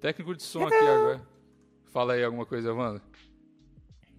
[0.00, 1.22] técnico de som aqui agora.
[1.92, 3.02] Fala aí alguma coisa, Evandro.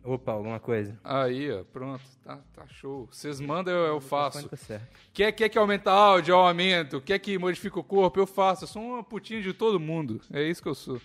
[0.01, 0.97] Opa, alguma coisa.
[1.03, 3.07] Aí, ó, pronto, tá, tá show.
[3.11, 4.47] Vocês mandam, eu, eu faço.
[4.47, 4.79] Tá
[5.13, 7.01] quer, quer que aumente áudio, eu aumento.
[7.01, 8.63] Quer que modifique o corpo, eu faço.
[8.63, 10.21] Eu sou uma putinha de todo mundo.
[10.31, 11.01] É isso que eu sou.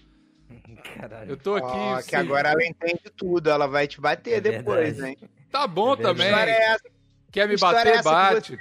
[0.97, 1.31] Caralho.
[1.31, 1.67] Eu tô aqui.
[1.67, 5.17] Oh, que agora ela entende tudo, ela vai te bater é depois, hein?
[5.51, 6.27] Tá bom é também.
[6.27, 6.98] É essa.
[7.39, 8.59] Quer me bater, é bate.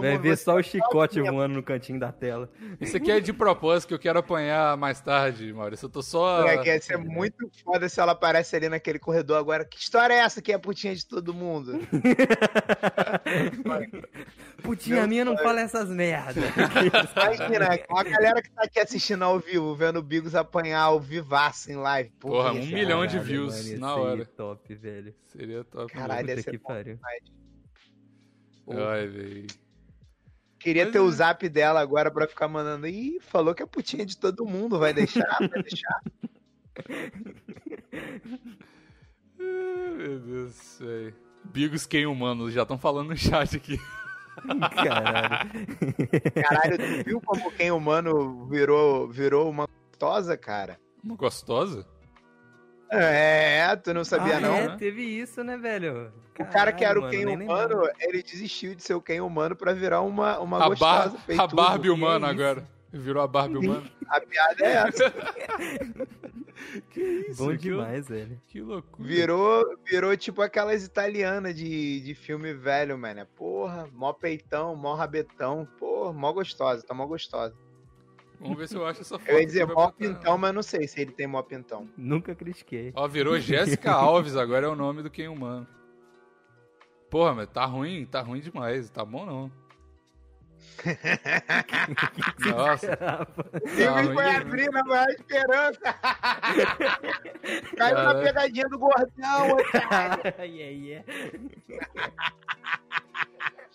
[0.00, 2.48] Vai ver só o chicote voando no cantinho da tela.
[2.80, 5.86] Isso aqui é de propósito, que eu quero apanhar mais tarde, Maurício.
[5.86, 6.46] Eu tô só.
[6.46, 9.64] É, que ia ser muito foda se ela aparece ali naquele corredor agora.
[9.64, 11.80] Que história é essa que é a putinha de todo mundo?
[14.62, 16.36] putinha Meu minha não fala essas merdas.
[16.36, 21.72] Imagina, a galera que tá aqui assistindo ao vivo, vendo o Bigos apanhar ao vivaço
[21.72, 22.10] em live.
[22.20, 24.24] Porra, um milhão de views mano, na hora.
[24.24, 25.12] top, velho.
[25.26, 25.92] Seria top.
[25.92, 27.00] Caralho, ia ser que pariu.
[28.68, 29.46] Ai, velho.
[30.58, 31.02] Queria Mas ter é.
[31.02, 32.86] o zap dela agora pra ficar mandando.
[32.86, 34.78] Ih, falou que é putinha de todo mundo.
[34.78, 35.38] Vai deixar?
[35.38, 36.00] Vai deixar?
[39.38, 41.14] Meu Deus, velho.
[41.44, 43.78] Bigos quem humano, já estão falando no chat aqui.
[44.82, 45.50] Caralho.
[46.42, 50.80] Caralho, tu viu como quem humano virou, virou uma gostosa, cara?
[51.02, 51.86] Uma gostosa?
[52.96, 54.54] É, tu não sabia ah, não?
[54.54, 56.12] É, teve isso, né, velho?
[56.34, 59.54] Caralho, o cara que era o Ken humano, ele desistiu de ser o Ken humano
[59.54, 61.16] pra virar uma, uma a gostosa.
[61.28, 62.66] Bar a Barbie humana agora.
[62.92, 63.90] Virou a Barbie humana.
[64.08, 65.12] a piada é essa.
[66.90, 67.44] que isso?
[67.44, 68.40] Bom demais, que, velho.
[68.46, 69.08] Que loucura.
[69.08, 73.26] Virou, virou tipo aquelas italianas de, de filme velho, mano.
[73.36, 75.68] Porra, mó peitão, mó rabetão.
[75.78, 77.54] Porra, mó gostosa, tá mó gostosa.
[78.44, 79.30] Vamos ver se eu acho essa foto.
[79.30, 81.88] Eu ia dizer mó pintão, mas não sei se ele tem mó pintão.
[81.96, 82.92] Nunca critiquei.
[82.94, 85.66] Ó, virou Jéssica Alves, agora é o nome do quem humano.
[87.10, 88.90] Porra, mas tá ruim, tá ruim demais.
[88.90, 89.50] Tá bom não.
[92.50, 92.98] Nossa.
[93.64, 95.80] Ele foi abrir na maior esperança.
[97.78, 99.56] Caiu na pegadinha do gordão.
[100.38, 101.04] yeah, yeah.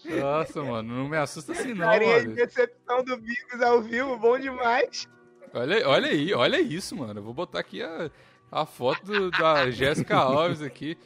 [0.09, 2.29] Nossa, mano, não me assusta assim não, Carinha mano.
[2.29, 5.07] de decepção do Bigos ao vivo, bom demais.
[5.53, 7.19] Olha, olha aí, olha isso, mano.
[7.19, 8.09] Eu vou botar aqui a,
[8.51, 10.97] a foto do, da Jéssica Alves aqui.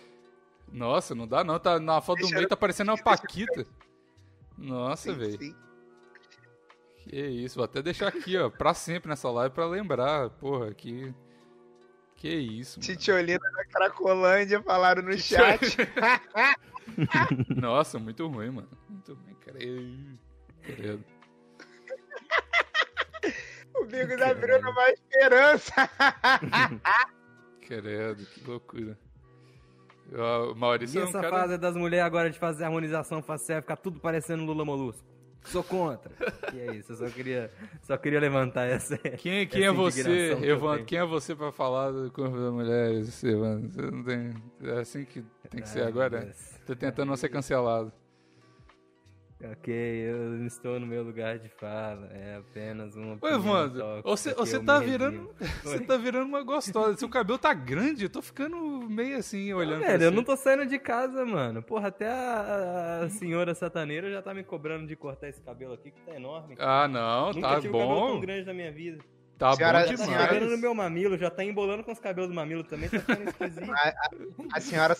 [0.71, 1.59] Nossa, não dá não.
[1.59, 3.65] Tá, na foto do meio tá parecendo uma Paquita.
[4.57, 5.55] Nossa, velho.
[6.99, 10.29] Que isso, vou até deixar aqui, ó, pra sempre nessa live pra lembrar.
[10.31, 11.13] Porra, que.
[12.15, 12.79] Que isso.
[12.79, 15.75] Titiolina da Cracolândia falaram no chat.
[17.56, 18.69] Nossa, muito ruim, mano.
[18.89, 20.19] Muito ruim, credo.
[20.63, 21.06] credo.
[23.76, 25.89] o Bigos abriu numa esperança.
[27.62, 28.98] credo, que loucura.
[30.12, 31.41] O Maurício e essa é um cara...
[31.41, 35.08] fase das mulheres agora de fazer harmonização facial ficar tudo parecendo Lula Molusco.
[35.45, 36.12] Sou contra.
[36.53, 37.51] e é isso, eu só queria,
[37.82, 38.97] só queria levantar essa.
[38.97, 40.86] Quem, quem essa é você, Evandro?
[40.86, 43.69] Quem é você pra falar do corpo das mulheres, Evandro?
[43.69, 44.34] Você não tem.
[44.63, 46.21] É assim que tem que Ai, ser agora?
[46.21, 46.60] Deus.
[46.65, 47.91] Tô tentando não ser cancelado.
[49.51, 52.10] Ok, eu estou no meu lugar de fala.
[52.13, 53.17] É apenas uma.
[53.19, 55.29] Ô, Evandro, você, você tá virando.
[55.63, 56.97] Você tá virando uma gostosa.
[56.97, 58.56] Seu cabelo tá grande, eu tô ficando
[58.89, 59.82] meio assim, olhando.
[59.82, 61.62] Não, velho, eu não tô saindo de casa, mano.
[61.62, 65.91] Porra, até a, a, senhora sataneira já tá me cobrando de cortar esse cabelo aqui,
[65.91, 66.56] que tá enorme.
[66.60, 67.84] Ah, não, Nunca tá tive bom.
[67.84, 69.03] Um cabelo tão grande na minha vida.
[69.38, 70.10] Tá senhora, bom demais.
[70.10, 73.00] Tá chegando no meu mamilo, já tá embolando com os cabelos do mamilo também, tá
[73.00, 73.72] ficando esquisito.
[73.74, 74.10] A, a,
[74.54, 74.96] a senhora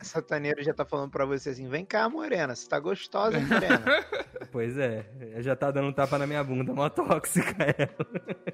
[0.00, 3.84] sataneira já tá falando pra você assim, vem cá, morena, você tá gostosa, morena.
[4.50, 5.06] pois é,
[5.38, 7.96] já tá dando um tapa na minha bunda, mó tóxica ela.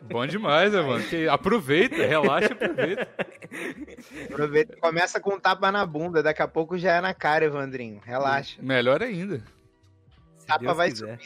[0.02, 1.04] Bom demais, né, mano?
[1.04, 3.08] Que aproveita, relaxa, aproveita.
[4.30, 8.00] Aproveita, começa com um tapa na bunda, daqui a pouco já é na cara, Evandrinho,
[8.04, 8.58] relaxa.
[8.62, 9.42] Melhor ainda.
[10.46, 11.18] Tapa Deus vai quiser.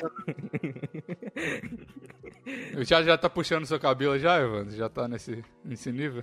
[2.86, 4.74] Já, já tá puxando seu cabelo já, Evandro?
[4.74, 6.22] Já tá nesse, nesse nível?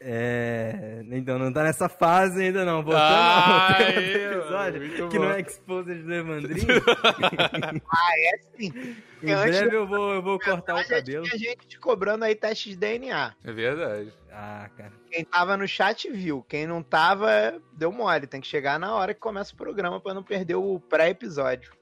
[0.00, 1.02] É.
[1.12, 2.82] Então não tá nessa fase ainda não.
[2.82, 5.24] Voltando ah, ao episódio, que bom.
[5.24, 6.66] não é exposed do Evandrinho.
[7.88, 8.96] ah, é sim.
[9.22, 11.24] Em breve eu vou, eu vou cortar o cabelo.
[11.24, 13.34] Tinha gente te cobrando aí teste de DNA.
[13.44, 14.12] É verdade.
[14.30, 14.92] Ah, cara.
[15.10, 16.44] Quem tava no chat viu.
[16.48, 18.26] Quem não tava, deu mole.
[18.26, 21.72] Tem que chegar na hora que começa o programa pra não perder o pré-episódio.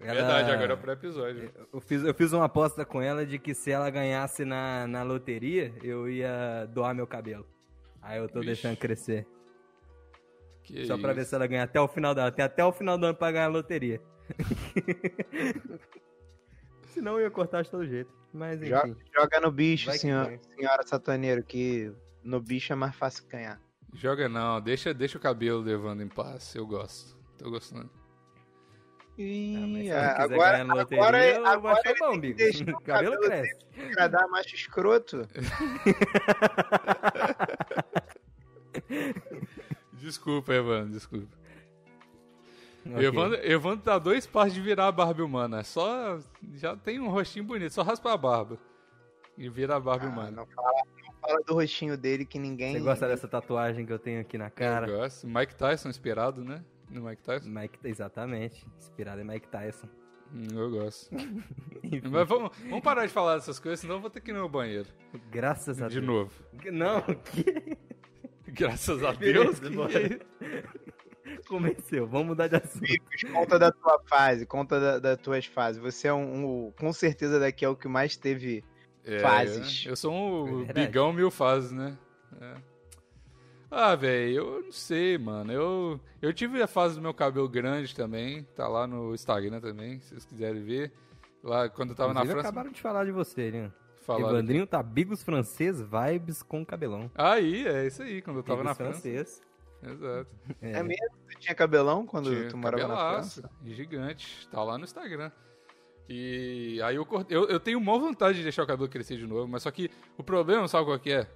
[0.00, 0.14] Ela...
[0.14, 1.52] Verdade, agora é pro episódio.
[1.72, 5.02] Eu fiz, eu fiz uma aposta com ela de que se ela ganhasse na, na
[5.02, 7.46] loteria, eu ia doar meu cabelo.
[8.00, 8.46] Aí eu tô Vixe.
[8.46, 9.26] deixando crescer.
[10.62, 11.02] Que Só isso?
[11.02, 12.32] pra ver se ela ganha até o final do ano.
[12.32, 14.00] Tem até o final do ano pra ganhar a loteria.
[16.88, 18.10] Senão eu ia cortar de todo jeito.
[18.32, 18.70] Mas enfim.
[18.70, 23.60] Joga, joga no bicho, senhor, senhora sataneiro, que no bicho é mais fácil ganhar.
[23.92, 26.54] Joga não, deixa, deixa o cabelo levando em paz.
[26.54, 27.18] Eu gosto.
[27.36, 27.90] Tô gostando.
[29.22, 33.58] Ih, ah, agora, loteria, agora, agora ele bom, tem que o cabelo, cabelo cresce.
[33.92, 35.28] Pra dar macho escroto.
[39.92, 41.36] desculpa, Evandro, desculpa.
[42.86, 43.04] Okay.
[43.04, 45.60] Evandro, Evandro dá dois passos de virar a Barbie humana.
[45.60, 46.18] É só.
[46.54, 48.56] Já tem um rostinho bonito, só raspa a barba.
[49.36, 50.30] E vira a Barbie ah, humana.
[50.30, 52.72] Não fala, não fala do rostinho dele que ninguém.
[52.72, 54.88] Você gosta dessa tatuagem que eu tenho aqui na cara?
[54.88, 55.26] Eu gosto.
[55.26, 56.64] Mike Tyson inspirado, né?
[56.90, 57.48] No Mike Tyson?
[57.48, 58.66] Mike, exatamente.
[58.76, 59.88] Inspirado em Mike Tyson.
[60.32, 61.10] Hum, eu gosto.
[62.10, 64.48] Mas vamos, vamos parar de falar dessas coisas, senão eu vou ter que ir no
[64.48, 64.88] banheiro.
[65.30, 66.30] Graças a de Deus.
[66.52, 67.02] De novo.
[67.02, 67.76] Não, que...
[68.52, 69.60] Graças a Deus.
[69.60, 70.20] Que...
[71.46, 72.86] Começou, vamos mudar de assunto.
[72.86, 75.80] Ficos, conta da tua fase, conta da, das tuas fases.
[75.80, 78.64] Você é um, um, Com certeza daqui é o que mais teve
[79.04, 79.84] é, fases.
[79.86, 81.96] Eu sou um é bigão mil fases, né?
[82.40, 82.69] É.
[83.70, 85.52] Ah, velho, eu não sei, mano.
[85.52, 88.42] Eu, eu tive a fase do meu cabelo grande também.
[88.56, 90.92] Tá lá no Instagram também, se vocês quiserem ver.
[91.42, 92.48] Lá quando eu tava Inclusive, na França.
[92.48, 93.72] acabaram de falar de você, né?
[94.02, 97.10] Falaram Evandrinho tá bigos francês, vibes com cabelão.
[97.14, 99.40] Aí, é isso aí, quando eu tava bigos na francês.
[99.80, 99.94] França.
[99.94, 100.30] Exato.
[100.60, 100.72] É.
[100.72, 101.16] é mesmo?
[101.30, 103.50] Tu tinha cabelão quando tinha tu morava na França?
[103.64, 104.48] gigante.
[104.48, 105.30] Tá lá no Instagram.
[106.08, 107.36] E aí eu cortei.
[107.36, 109.88] Eu, eu tenho uma vontade de deixar o cabelo crescer de novo, mas só que
[110.18, 111.26] o problema, sabe qual que é?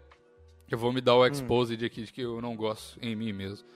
[0.70, 1.26] Eu vou me dar o hum.
[1.26, 1.86] exposed hum.
[1.86, 3.66] aqui de que eu não gosto em mim mesmo.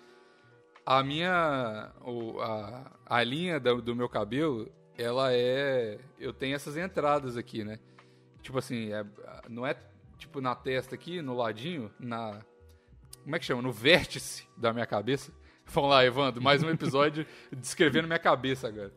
[0.85, 1.90] A minha.
[2.01, 5.98] O, a, a linha do, do meu cabelo, ela é.
[6.18, 7.79] Eu tenho essas entradas aqui, né?
[8.42, 9.05] Tipo assim, é,
[9.48, 9.77] não é
[10.16, 12.40] tipo na testa aqui, no ladinho, na.
[13.22, 13.61] Como é que chama?
[13.61, 15.31] No vértice da minha cabeça.
[15.66, 18.92] Vamos lá, Evandro, mais um episódio descrevendo minha cabeça agora.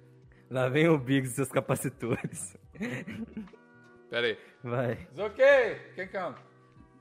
[0.50, 2.58] Lá vem o Biggs e seus capacitores.
[4.10, 4.38] Pera aí.
[4.64, 4.94] Vai.
[4.94, 5.46] It's ok.
[5.96, 6.36] Quem come?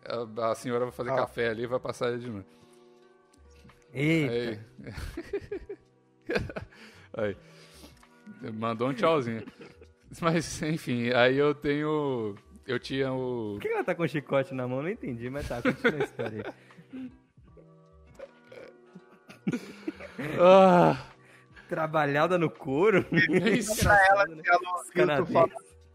[0.04, 1.16] A, a senhora vai fazer ah.
[1.16, 2.44] café ali e vai passar ele de novo.
[3.92, 4.66] Eita.
[7.14, 7.36] Aí.
[8.42, 8.52] aí.
[8.52, 9.44] Mandou um tchauzinho.
[10.20, 12.34] Mas, enfim, aí eu tenho.
[12.66, 13.54] Eu tinha o.
[13.54, 14.82] Por que ela tá com chicote na mão?
[14.82, 16.54] Não entendi, mas tá, continua a história
[16.94, 17.10] aí.
[20.38, 21.06] ah.
[21.68, 23.06] Trabalhada no couro?
[23.56, 25.24] Isso pra ela que ela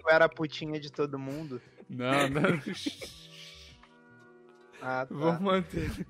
[0.06, 1.62] eu era a putinha de todo mundo.
[1.90, 2.62] Não, não.
[4.82, 5.08] ah, tá.
[5.10, 6.08] Vamos manter.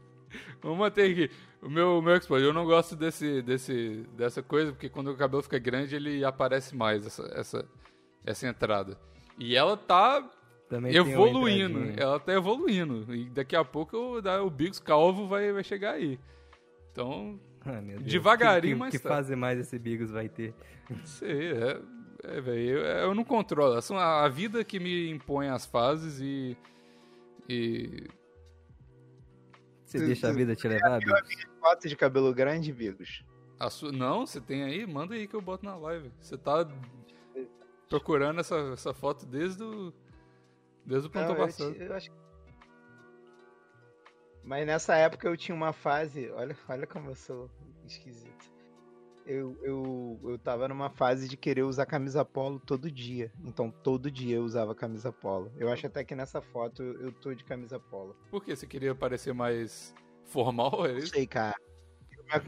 [0.62, 1.32] Vamos manter aqui.
[1.62, 5.42] O meu, o meu eu não gosto desse, desse, dessa coisa, porque quando o cabelo
[5.42, 7.66] fica grande, ele aparece mais, essa, essa,
[8.24, 8.98] essa entrada.
[9.38, 10.24] E ela tá
[10.70, 12.00] Também evoluindo.
[12.00, 13.14] Ela tá evoluindo.
[13.16, 16.20] E daqui a pouco o, o Bigos Calvo vai, vai chegar aí.
[16.92, 19.10] Então, ah, devagarinho, que, que, mas que tá.
[19.10, 20.54] fase mais esse Bigos vai ter?
[20.88, 21.82] Não sei, é,
[22.24, 23.82] é velho, eu, eu, não controlo.
[23.82, 26.56] São a, a vida que me impõe as fases e...
[27.50, 28.08] e
[29.86, 31.46] você deixa a vida te levar, Bigos?
[31.60, 33.24] Foto de cabelo grande, Bigos?
[33.70, 33.92] Su...
[33.92, 34.86] Não, você tem aí?
[34.86, 36.12] Manda aí que eu boto na live.
[36.20, 36.68] Você tá
[37.88, 39.94] procurando essa, essa foto desde o...
[40.86, 41.76] Desde o ponto passado.
[41.76, 42.12] Eu, eu acho...
[44.44, 46.30] Mas nessa época eu tinha uma fase...
[46.32, 47.50] Olha, olha como eu sou
[47.86, 48.55] esquisito.
[49.26, 53.32] Eu, eu, eu tava numa fase de querer usar camisa polo todo dia.
[53.44, 55.52] Então todo dia eu usava camisa polo.
[55.58, 58.16] Eu acho até que nessa foto eu, tô de camisa polo.
[58.30, 58.56] Por que?
[58.56, 59.94] Você queria parecer mais
[60.26, 60.86] formal?
[60.86, 61.56] É Não sei, cara.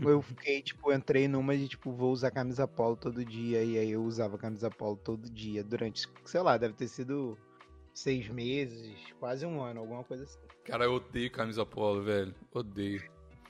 [0.02, 3.63] Eu fiquei, tipo, entrei numa de, tipo, vou usar camisa polo todo dia.
[3.63, 5.63] E aí eu usava camisa polo todo dia.
[5.63, 7.38] Durante, sei lá, deve ter sido
[7.94, 10.40] seis meses, quase um ano, alguma coisa assim.
[10.63, 12.36] Cara, eu odeio camisa polo, velho.
[12.54, 13.02] Odeio.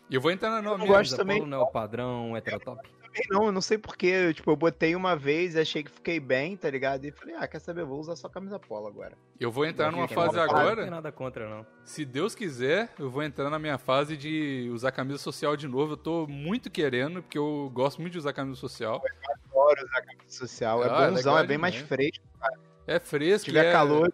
[0.09, 0.83] E eu vou entrar na nova.
[0.83, 1.39] Eu gosto também.
[1.39, 2.87] Polo não é o padrão heterotop?
[3.29, 4.33] Não, eu não sei porquê.
[4.33, 7.05] Tipo, eu botei uma vez, achei que fiquei bem, tá ligado?
[7.05, 7.83] E falei, ah, quer saber?
[7.85, 9.17] Vou usar só camisa polo agora.
[9.39, 10.75] Eu vou entrar numa fase agora.
[10.75, 11.65] Não tem nada contra, não.
[11.83, 15.93] Se Deus quiser, eu vou entrar na minha fase de usar camisa social de novo.
[15.93, 19.01] Eu tô muito querendo, porque eu gosto muito de usar camisa social.
[19.03, 20.83] Eu adoro usar camisa social.
[20.83, 22.59] É ah, é bonzão, é, é bem mais fresco, cara.
[22.85, 23.39] É fresco.
[23.39, 23.71] Se tiver é...
[23.71, 24.11] calor,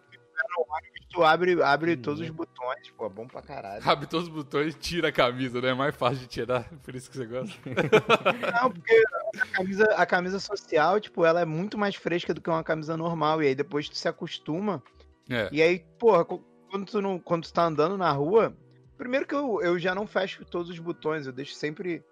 [1.14, 2.02] tu abre, abre hum.
[2.02, 3.82] todos os botões, pô, é bom pra caralho.
[3.88, 5.68] Abre todos os botões e tira a camisa, né?
[5.68, 7.56] É mais fácil de tirar, por isso que você gosta.
[8.60, 9.02] Não, porque
[9.40, 12.96] a camisa, a camisa social, tipo, ela é muito mais fresca do que uma camisa
[12.96, 13.42] normal.
[13.42, 14.82] E aí depois tu se acostuma.
[15.30, 15.48] É.
[15.52, 18.54] E aí, porra, quando tu, não, quando tu tá andando na rua,
[18.98, 22.02] primeiro que eu, eu já não fecho todos os botões, eu deixo sempre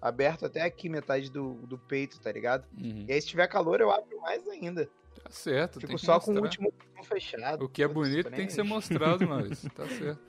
[0.00, 2.64] aberto até aqui, metade do, do peito, tá ligado?
[2.76, 3.04] Uhum.
[3.08, 4.88] E aí se tiver calor, eu abro mais ainda.
[5.22, 5.80] Tá certo.
[5.80, 6.34] Fico só mostrar.
[6.34, 6.72] com o último
[7.04, 7.64] fechado.
[7.64, 9.70] O que é bonito tem que ser mostrado, Maurício.
[9.70, 10.20] Tá certo.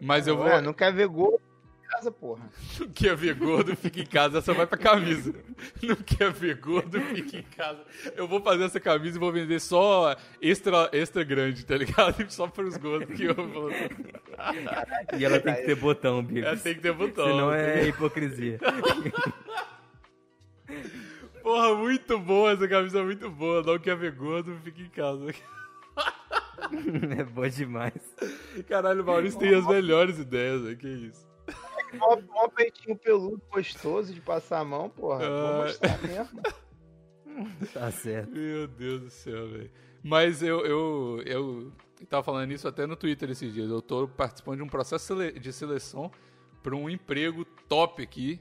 [0.00, 0.48] Mas eu vou.
[0.48, 1.40] É, não quer ver gol
[1.84, 2.48] em casa, porra.
[2.80, 5.34] Não quer ver gordo, fica em casa, só vai pra camisa.
[5.82, 7.84] Não quer ver gordo, fica em casa.
[8.16, 12.24] Eu vou fazer essa camisa e vou vender só extra, extra grande, tá ligado?
[12.32, 13.70] Só pros gordos que eu vou.
[15.16, 16.48] E ela tem que ter botão, Bigos.
[16.48, 17.26] Ela tem que ter botão.
[17.26, 18.58] Senão é hipocrisia.
[21.42, 23.62] Porra, muito boa essa camisa, muito boa.
[23.62, 25.26] Não quer ver gordo, fica em casa.
[27.18, 27.92] é boa demais.
[28.68, 30.74] Caralho, o Maurício tem as melhores ideias, né?
[30.74, 31.26] Que isso.
[31.94, 35.26] Um, um peitinho peludo gostoso de passar a mão, porra.
[35.26, 35.52] Ah.
[35.52, 36.40] Vou mostrar mesmo.
[37.74, 38.30] tá certo.
[38.30, 39.70] Meu Deus do céu, velho.
[40.02, 41.72] Mas eu, eu, eu
[42.08, 43.70] tava falando isso até no Twitter esses dias.
[43.70, 46.10] Eu tô participando de um processo de seleção
[46.62, 48.40] para um emprego top aqui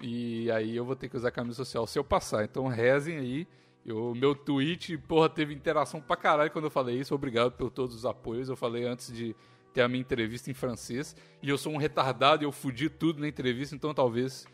[0.00, 2.44] e aí eu vou ter que usar camisa social se eu passar.
[2.44, 3.48] Então rezem aí.
[3.86, 7.14] O meu tweet, porra, teve interação pra caralho quando eu falei isso.
[7.14, 8.48] Obrigado por todos os apoios.
[8.48, 9.34] Eu falei antes de
[9.72, 11.16] ter a minha entrevista em francês.
[11.42, 14.46] E eu sou um retardado e eu fudi tudo na entrevista, então talvez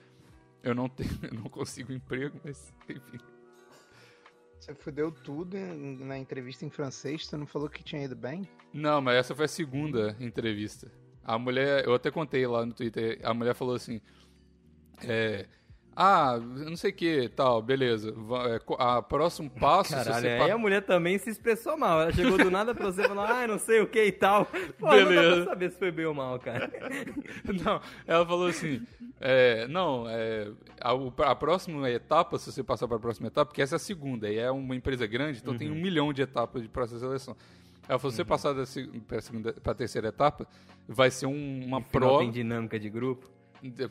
[0.63, 3.19] eu não, tenha, eu não consiga um emprego, mas enfim.
[4.59, 7.27] Você fudeu tudo na entrevista em francês?
[7.27, 8.49] Tu não falou que tinha ido bem?
[8.73, 10.91] Não, mas essa foi a segunda entrevista.
[11.23, 14.01] A mulher, eu até contei lá no Twitter, a mulher falou assim:
[15.03, 15.47] é,
[15.99, 18.15] ah, não sei o que, tal, beleza.
[18.51, 19.95] É, a próximo passo.
[19.95, 22.03] Caralho, aí a mulher também se expressou mal.
[22.03, 24.45] Ela chegou do nada pra você e falou, ah, não sei o que e tal.
[24.79, 25.15] Pô, beleza.
[25.15, 26.71] não dá pra saber se foi bem ou mal, cara.
[27.65, 28.87] não, ela falou assim:
[29.19, 33.63] é, não, é, a, a, próxima etapa, se você passar para a próxima etapa, porque
[33.63, 35.59] essa é a segunda, e é uma empresa grande, então uhum.
[35.59, 37.35] tem um milhão de etapas de processo de seleção.
[37.89, 38.29] Ela falou: se você uhum.
[38.29, 38.55] passar
[39.62, 40.47] para a terceira etapa,
[40.87, 42.18] vai ser um, uma prova.
[42.18, 43.35] Tem dinâmica de grupo?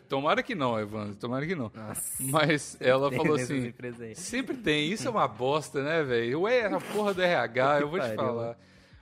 [0.08, 1.72] Tomara que não, Evandro, tomara que não.
[1.74, 3.74] Nossa, Mas ela falou assim:
[4.16, 6.42] sempre tem, isso é uma bosta, né, velho?
[6.42, 8.58] Ué, a porra do RH, eu vou te falar.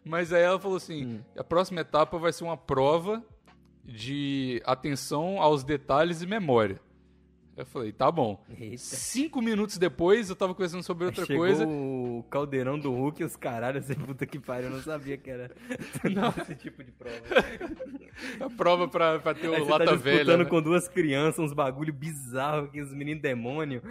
[0.06, 1.20] Mas aí ela falou assim: hum.
[1.38, 3.24] a próxima etapa vai ser uma prova
[3.84, 6.80] de atenção aos detalhes e memória.
[7.56, 8.44] Eu falei, tá bom.
[8.60, 8.78] Eita.
[8.78, 11.68] Cinco minutos depois, eu tava conversando sobre outra Chegou coisa.
[11.68, 15.30] o caldeirão do Hulk e os caralhos, essa puta que pariu, eu não sabia que
[15.30, 15.52] era
[16.42, 17.16] esse tipo de prova.
[18.40, 20.38] A prova pra, pra ter o Aí lata tá velha.
[20.38, 20.46] Né?
[20.46, 23.82] com duas crianças, uns bagulho bizarro os meninos demônio.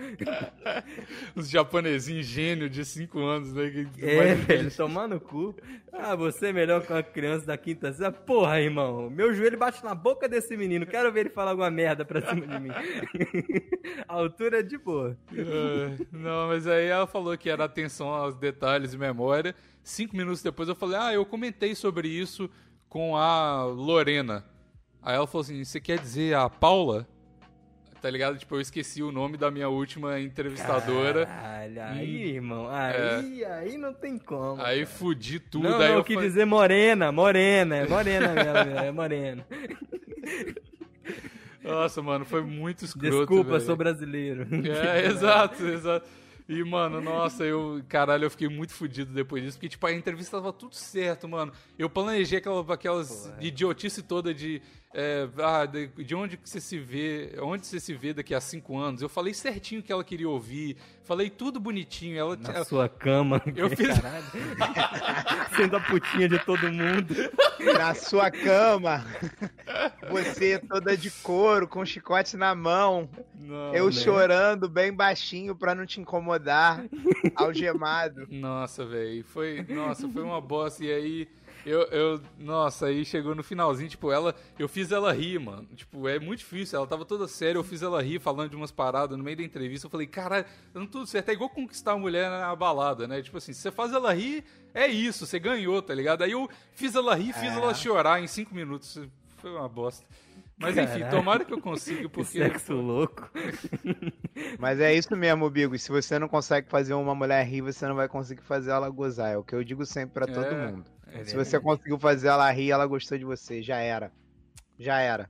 [1.36, 3.70] os japonesinhos gênio de cinco anos, né?
[3.94, 5.54] Que é, velho, tomar no cu.
[5.92, 8.12] Ah, você é melhor que uma criança da quinta série.
[8.12, 12.04] Porra, irmão, meu joelho bate na boca desse menino, quero ver ele falar alguma merda
[12.04, 12.70] pra cima de mim.
[14.08, 15.16] a altura é de boa.
[15.30, 19.54] Uh, não, mas aí ela falou que era atenção aos detalhes e memória.
[19.82, 22.48] Cinco minutos depois eu falei, ah, eu comentei sobre isso
[22.88, 24.44] com a Lorena.
[25.02, 27.06] Aí ela falou assim, você quer dizer a Paula?
[28.00, 28.36] Tá ligado?
[28.36, 31.24] Tipo, eu esqueci o nome da minha última entrevistadora.
[31.24, 33.46] Caralho, aí, hum, irmão, aí, é.
[33.46, 34.60] aí não tem como.
[34.60, 34.86] Aí cara.
[34.86, 35.68] fudi tudo.
[35.68, 39.46] Não, aí não, eu quis dizer morena, morena, é morena mesmo, é morena.
[41.62, 43.16] Nossa, mano, foi muito escroto.
[43.18, 43.60] Desculpa, véio.
[43.60, 44.46] sou brasileiro.
[44.66, 46.06] É, exato, exato.
[46.48, 50.36] E, mano, nossa, eu, caralho, eu fiquei muito fudido depois disso, porque, tipo, a entrevista
[50.36, 51.52] tava tudo certo, mano.
[51.78, 53.36] Eu planejei aquela, aquelas Porra.
[53.40, 54.60] idiotice toda de
[54.94, 58.76] é, ah, de, de, onde você se vê, onde você se vê daqui a cinco
[58.78, 59.00] anos.
[59.00, 62.18] Eu falei certinho o que ela queria ouvir, falei tudo bonitinho.
[62.18, 63.40] Ela, Na ela, sua cama.
[63.56, 63.88] Eu fiz.
[65.56, 67.14] Sendo a putinha de todo mundo.
[67.78, 69.04] Na sua cama.
[70.10, 73.08] Você toda de couro, com chicote na mão.
[73.34, 73.92] Não, eu né?
[73.92, 76.84] chorando bem baixinho pra não te incomodar.
[77.34, 78.26] algemado.
[78.30, 79.24] Nossa, velho.
[79.24, 80.84] Foi, nossa, foi uma bosta.
[80.84, 81.28] E aí
[81.64, 85.66] eu, eu, nossa, aí chegou no finalzinho, tipo, ela, eu fiz ela rir, mano.
[85.74, 86.76] Tipo, é muito difícil.
[86.76, 89.42] Ela tava toda séria, eu fiz ela rir, falando de umas paradas no meio da
[89.42, 89.86] entrevista.
[89.86, 90.44] Eu falei, cara,
[90.74, 91.28] não tudo certo.
[91.28, 93.22] É igual conquistar a mulher na balada, né?
[93.22, 94.44] Tipo assim, se você faz ela rir,
[94.74, 96.22] é isso, você ganhou, tá ligado?
[96.22, 97.56] Aí eu fiz ela rir, fiz é.
[97.56, 98.98] ela chorar em cinco minutos.
[99.38, 100.06] Foi uma bosta.
[100.62, 101.10] Mas enfim, Caraca.
[101.10, 102.38] tomara que eu consiga, porque.
[102.38, 103.28] Sexo louco.
[104.60, 105.76] Mas é isso mesmo, Bigo.
[105.76, 109.32] Se você não consegue fazer uma mulher rir, você não vai conseguir fazer ela gozar.
[109.32, 110.84] É o que eu digo sempre para todo é, mundo.
[111.08, 113.60] É Se você conseguiu fazer ela rir, ela gostou de você.
[113.60, 114.12] Já era.
[114.78, 115.28] Já era.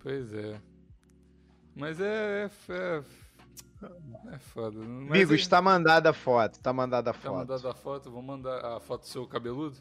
[0.00, 0.60] Pois é.
[1.76, 2.50] Mas é.
[2.68, 4.80] É, é, é foda.
[4.80, 6.54] Mas Bigo, está mandada a foto.
[6.54, 7.40] Está mandada a tá foto.
[7.40, 8.10] Está mandada a foto.
[8.10, 9.78] Vou mandar a foto do seu cabeludo.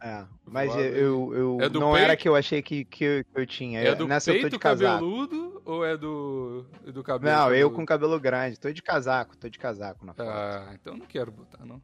[0.00, 1.96] É, mas eu, eu é não peito?
[1.96, 3.80] era que eu achei que, que, eu, que eu tinha.
[3.80, 7.32] É do Nessa peito eu tô de cabeludo ou é do, do cabelo?
[7.32, 7.60] Não, cabeludo?
[7.60, 8.60] eu com cabelo grande.
[8.60, 10.28] Tô de casaco, tô de casaco na foto.
[10.28, 11.82] Ah, então não quero botar, não.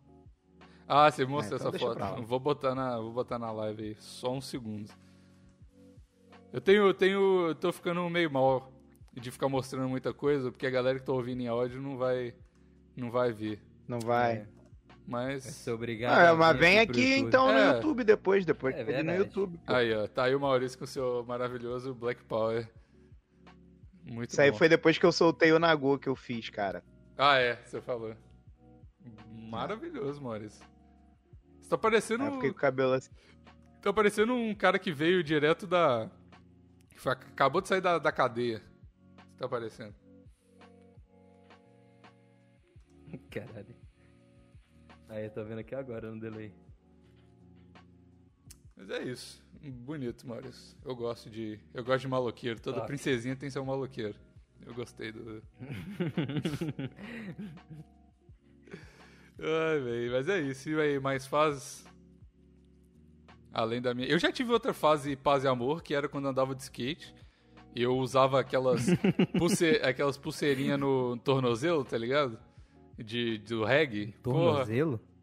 [0.87, 2.23] Ah, você mostrou é, então essa foto.
[2.23, 4.91] Vou botar, na, vou botar na live aí, só um segundo.
[6.53, 8.71] Eu tenho, eu tenho, eu tô ficando meio mal
[9.13, 12.33] de ficar mostrando muita coisa, porque a galera que tá ouvindo em áudio não vai,
[12.97, 13.61] não vai ver.
[13.89, 14.35] Não vai.
[14.35, 14.54] É.
[15.07, 15.67] Mas.
[15.67, 16.19] É obrigado.
[16.19, 17.75] Ah, mas vem aqui então no é.
[17.75, 19.59] YouTube depois, depois é no YouTube.
[19.59, 19.75] Pô.
[19.75, 22.69] Aí, ó, tá aí o Maurício com o seu maravilhoso Black Power.
[24.03, 26.83] Muito Isso aí foi depois que eu soltei o Nagô que eu fiz, cara.
[27.17, 28.15] Ah, é, você falou.
[29.31, 30.65] Maravilhoso, Maurício.
[31.61, 32.25] Você tá parecendo.
[32.25, 33.11] É, fiquei com o cabelo assim.
[33.81, 36.11] Tá parecendo um cara que veio direto da.
[37.05, 38.63] Acabou de sair da, da cadeia.
[39.33, 39.95] Você tá parecendo.
[43.31, 43.84] Caralho.
[45.09, 46.53] Aí, tô vendo aqui agora no delay.
[48.77, 49.43] Mas é isso.
[49.61, 50.77] Bonito, Maurício.
[50.85, 51.59] Eu gosto de.
[51.73, 52.61] Eu gosto de maloqueiro.
[52.61, 52.85] Toda ah.
[52.85, 54.15] princesinha tem seu maloqueiro.
[54.67, 55.43] Eu gostei do.
[59.39, 60.69] Ai, véio, mas é isso.
[60.71, 61.85] E aí, mais fases?
[63.53, 64.09] Além da minha.
[64.09, 67.15] Eu já tive outra fase paz e amor, que era quando andava de skate.
[67.75, 68.87] E eu usava aquelas,
[69.37, 69.81] pulse...
[69.83, 72.39] aquelas pulseirinhas no tornozelo, tá ligado?
[72.99, 74.13] De, do reggae.
[74.23, 74.99] Tornozelo?
[74.99, 75.15] Porra.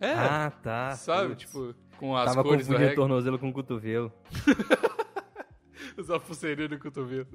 [0.00, 0.12] É.
[0.14, 0.92] Ah, tá.
[0.92, 1.40] Sabe, Putz.
[1.42, 2.94] tipo, com as Tava cores do reggae.
[2.94, 4.12] tornozelo com cotovelo.
[5.96, 7.28] Usar pulseirinha no cotovelo.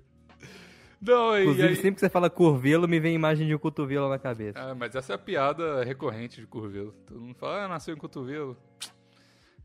[1.02, 1.76] Não, Inclusive, aí...
[1.76, 4.60] sempre que você fala curvelo, me vem imagem de um cotovelo na cabeça.
[4.60, 6.94] Ah, mas essa é a piada recorrente de curvelo.
[7.06, 8.58] Todo mundo fala, ah, nasceu em cotovelo.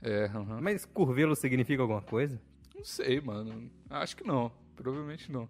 [0.03, 0.61] É, uhum.
[0.61, 2.41] Mas curvelo significa alguma coisa?
[2.75, 3.71] Não sei, mano.
[3.89, 4.53] Acho que não.
[4.77, 5.49] Provavelmente não.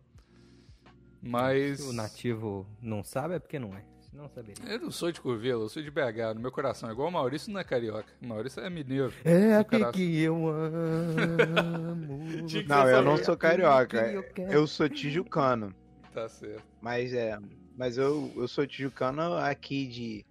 [1.23, 1.81] Mas.
[1.81, 3.85] Se o nativo não sabe, é porque não é.
[4.13, 4.65] Não saberia.
[4.67, 6.89] Eu não sou de Curvelo, eu sou de BH, no meu coração.
[6.89, 8.13] É igual o Maurício não é carioca.
[8.21, 9.13] O Maurício é mineiro.
[9.25, 12.19] É aqui que eu amo.
[12.67, 13.99] não, eu não sou carioca.
[14.11, 15.75] Eu, eu, sou tijucano.
[16.13, 16.65] Tá certo.
[16.81, 17.39] Mas é.
[17.77, 20.27] Mas eu, eu sou tijucano aqui de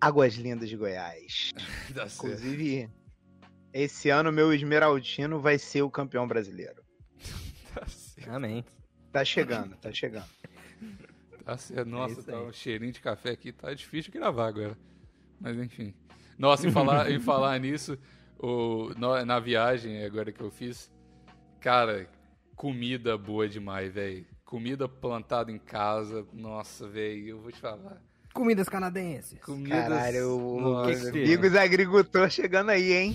[0.00, 1.50] Águas Lindas de Goiás.
[1.92, 2.88] tá Inclusive,
[3.72, 6.82] esse ano meu Esmeraldino vai ser o campeão brasileiro.
[7.74, 8.30] tá certo.
[8.30, 8.64] Amém.
[9.10, 10.37] Tá chegando, tá chegando.
[11.48, 14.76] Tá Nossa, é tá um cheirinho de café aqui, tá difícil de gravar agora.
[15.40, 15.94] Mas enfim.
[16.38, 17.98] Nossa, em falar, em falar nisso,
[18.38, 18.90] o,
[19.24, 20.92] na viagem agora que eu fiz,
[21.58, 22.06] cara,
[22.54, 24.26] comida boa demais, velho.
[24.44, 26.26] comida plantada em casa.
[26.34, 28.02] Nossa, velho, eu vou te falar.
[28.32, 29.38] Comidas canadenses.
[29.40, 29.88] Comidas...
[29.88, 33.14] Caralho, o Bigos Agricultor chegando aí, hein?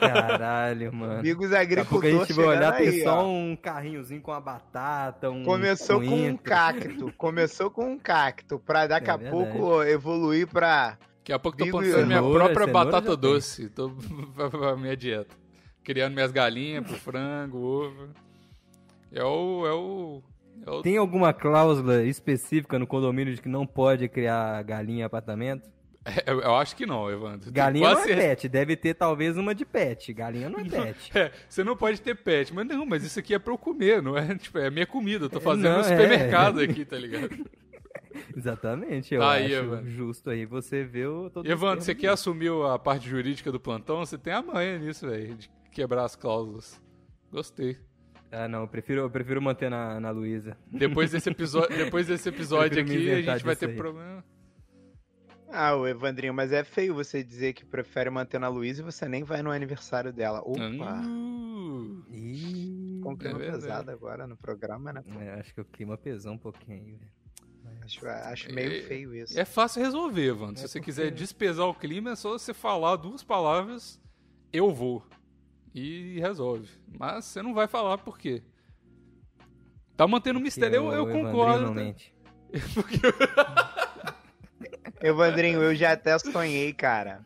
[0.00, 1.22] Caralho, mano.
[1.22, 2.16] Bigos Agricultor chegando aí.
[2.16, 6.28] a gente vai olhar, aí, tem só um carrinhozinho com a batata, um Começou com
[6.28, 7.12] um cacto.
[7.16, 10.96] Começou com um cacto, pra daqui é a pouco evoluir pra...
[11.18, 13.68] Daqui a pouco tô plantando minha própria batata doce.
[13.68, 13.90] Tô
[14.50, 15.36] pra minha dieta.
[15.84, 18.08] Criando minhas galinhas pro frango, ovo.
[19.12, 20.22] É o, é o
[20.66, 20.82] eu...
[20.82, 25.70] Tem alguma cláusula específica no condomínio de que não pode criar galinha em apartamento?
[26.04, 27.50] É, eu, eu acho que não, Evandro.
[27.52, 28.16] Galinha não é ser...
[28.16, 30.12] pet, deve ter talvez uma de pet.
[30.12, 31.18] Galinha não é pet.
[31.18, 34.02] é, você não pode ter pet, mas não, mas isso aqui é pra eu comer,
[34.02, 34.34] não é?
[34.42, 36.64] Tipo, é minha comida, eu tô fazendo não, no supermercado é.
[36.64, 37.30] aqui, tá ligado?
[38.36, 39.90] Exatamente, eu tá acho aí, Evandro.
[39.90, 41.30] justo aí você vê o...
[41.44, 44.04] Evandro, você quer assumir a parte jurídica do plantão?
[44.04, 46.80] Você tem a manha nisso, velho, de quebrar as cláusulas.
[47.30, 47.78] Gostei.
[48.32, 50.56] Ah, não, eu prefiro, eu prefiro manter na, na Luísa.
[50.66, 53.76] Depois desse episódio, depois desse episódio aqui, a gente vai ter aí.
[53.76, 54.24] problema.
[55.50, 59.06] Ah, o Evandrinho, mas é feio você dizer que prefere manter na Luísa e você
[59.06, 60.40] nem vai no aniversário dela.
[60.40, 61.02] Opa!
[61.04, 62.02] Uh,
[63.02, 65.04] Com clima é pesado agora no programa, né?
[65.20, 67.12] É, acho que o clima pesou um pouquinho aí, velho.
[67.84, 69.38] Acho, acho meio é, feio isso.
[69.38, 70.54] É fácil resolver, Evandro.
[70.54, 70.90] É Se você porque...
[70.90, 74.00] quiser despesar o clima, é só você falar duas palavras,
[74.52, 75.04] eu vou
[75.74, 76.68] e resolve.
[76.98, 78.42] Mas você não vai falar por quê.
[79.96, 81.74] Tá mantendo o mistério, eu, eu concordo.
[81.74, 81.94] Tá?
[85.00, 87.24] Evandrinho, eu já até sonhei, cara.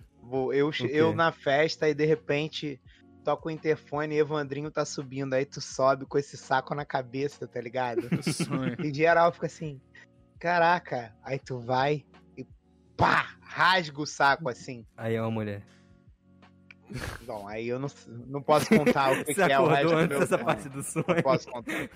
[0.53, 2.80] Eu, eu na festa e de repente
[3.22, 5.34] toca o interfone e Evandrinho tá subindo.
[5.34, 8.03] Aí tu sobe com esse saco na cabeça, tá ligado?
[8.84, 9.80] e geral fica assim:
[10.38, 11.14] caraca.
[11.22, 12.05] Aí tu vai
[12.36, 12.44] e
[12.97, 14.84] pá, rasga o saco assim.
[14.97, 15.62] Aí é uma mulher.
[17.26, 17.89] Bom, aí eu não,
[18.28, 21.05] não posso contar o que, que é o resto do meu essa parte do sonho.
[21.09, 21.91] Não posso contar.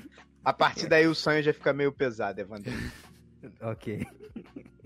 [0.44, 2.72] A partir daí o sonho já fica meio pesado, Evandro.
[3.60, 4.06] ok.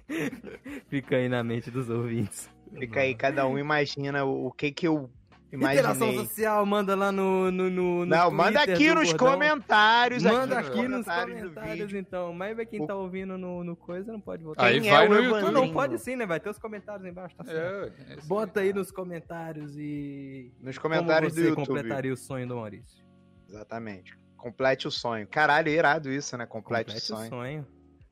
[0.89, 2.49] Fica aí na mente dos ouvintes.
[2.79, 5.11] Fica aí, cada um imagina o, o que que eu
[5.55, 5.79] Imaginei.
[5.79, 7.51] Interação social, manda lá no.
[7.51, 9.33] no, no Não, manda aqui nos bordão.
[9.33, 10.23] comentários.
[10.25, 12.33] Manda aqui, aqui nos comentários, então.
[12.35, 12.87] Mas vai quem o...
[12.87, 14.67] tá ouvindo no, no coisa não pode votar.
[14.67, 15.43] Aí quem vai é no YouTube.
[15.43, 16.27] Não, não, pode sim, né?
[16.27, 17.95] Vai ter os comentários aí embaixo, tá certo.
[18.09, 20.53] É, é Bota aí nos comentários e.
[20.61, 21.67] Nos comentários do YouTube.
[21.67, 23.05] completaria o sonho do Maurício.
[23.49, 24.19] Exatamente.
[24.37, 25.27] Complete o sonho.
[25.29, 26.47] Caralho, é irado isso, né?
[26.47, 27.27] Complete, Complete o sonho.
[27.27, 27.67] o sonho.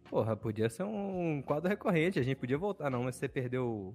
[0.09, 2.20] Porra, podia ser um quadro recorrente.
[2.20, 3.95] A gente podia voltar, não, mas você perdeu o.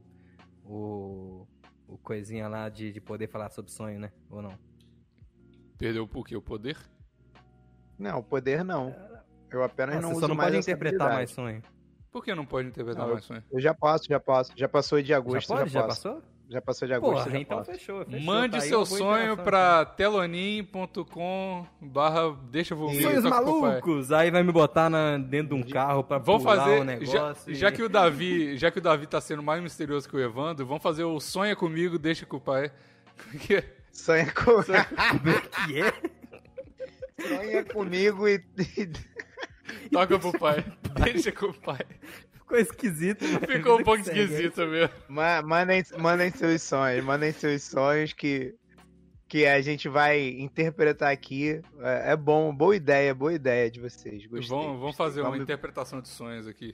[0.65, 1.47] o
[1.87, 4.11] o coisinha lá de, de poder falar sobre sonho, né?
[4.29, 4.57] Ou não?
[5.77, 6.35] Perdeu por quê?
[6.35, 6.77] O poder?
[7.97, 8.95] Não, o poder não.
[9.49, 11.63] Eu apenas ah, não uso só não pode interpretar mais sonho.
[12.11, 13.43] Por que não pode interpretar não, mais sonho?
[13.51, 14.51] Eu já passo, já passo.
[14.55, 15.69] Já passou de agosto, já, pode?
[15.69, 16.23] já, já passou?
[16.49, 17.25] Já passou de agosto.
[17.25, 24.13] Porra, então fechou, fechou, Mande tá seu sonho pra telonim.com barra deixa eu Sonhos malucos!
[24.13, 27.11] Aí vai me botar na, dentro de um carro pra vamos fazer, o negócio.
[27.11, 27.55] Já, e...
[27.55, 30.65] já, que o Davi, já que o Davi tá sendo mais misterioso que o Evandro,
[30.65, 32.71] vamos fazer o Sonha Comigo, Deixa com o Pai.
[33.91, 34.63] Sonha comigo.
[35.11, 35.93] Como é que é?
[37.27, 38.41] Sonha comigo e...
[39.91, 40.63] Toca pro pai.
[41.03, 41.85] Deixa com o pai.
[42.47, 43.25] Ficou esquisito.
[43.45, 44.93] Ficou um pouco esquisito mesmo.
[45.09, 48.55] Mandem, mandem seus sonhos, mandem seus sonhos que,
[49.27, 51.61] que a gente vai interpretar aqui.
[51.79, 54.25] É, é bom, boa ideia, boa ideia de vocês.
[54.25, 54.47] Gostei.
[54.47, 55.37] Vamos, vamos fazer vamos...
[55.37, 56.73] uma interpretação de sonhos aqui.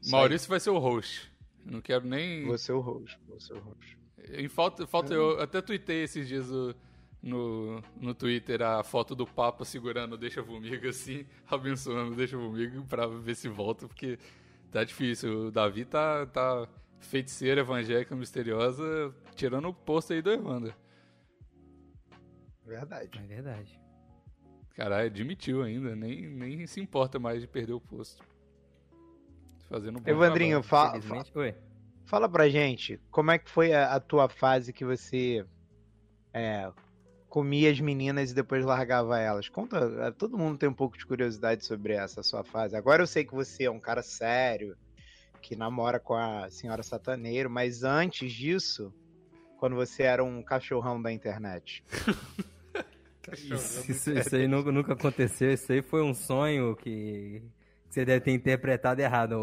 [0.00, 0.50] Isso Maurício aí.
[0.50, 1.32] vai ser o host.
[1.66, 2.46] Não quero nem.
[2.46, 3.98] Vou ser o host, vou ser o host.
[4.34, 6.72] Em falta, falta eu até tuitei esses dias o
[7.22, 13.06] no, no Twitter a foto do Papa segurando Deixa Vomigo assim, abençoando Deixa Vomigo pra
[13.06, 14.18] ver se volta, porque
[14.70, 15.46] tá difícil.
[15.46, 16.68] O Davi tá, tá
[17.00, 20.74] feiticeira evangélica misteriosa, tirando o posto aí do Evandro.
[22.64, 23.18] Verdade.
[23.18, 23.80] É verdade.
[24.74, 28.22] Caralho, admitiu ainda, nem, nem se importa mais de perder o posto.
[29.68, 31.24] Fazendo um bom Evandrinho, fala, fala,
[32.04, 35.44] fala pra gente, como é que foi a, a tua fase que você
[36.32, 36.70] é,
[37.28, 39.48] comia as meninas e depois largava elas.
[39.48, 42.76] Conta, eh, todo mundo tem um pouco de curiosidade sobre essa sua fase.
[42.76, 44.76] Agora eu sei que você é um cara sério,
[45.40, 48.92] que namora com a senhora Sataneiro, mas antes disso,
[49.58, 51.84] quando você era um cachorrão da internet.
[53.32, 57.42] isso, isso, isso, aí nunca, nunca aconteceu, isso aí foi um sonho que
[57.88, 59.38] você deve ter interpretado errado,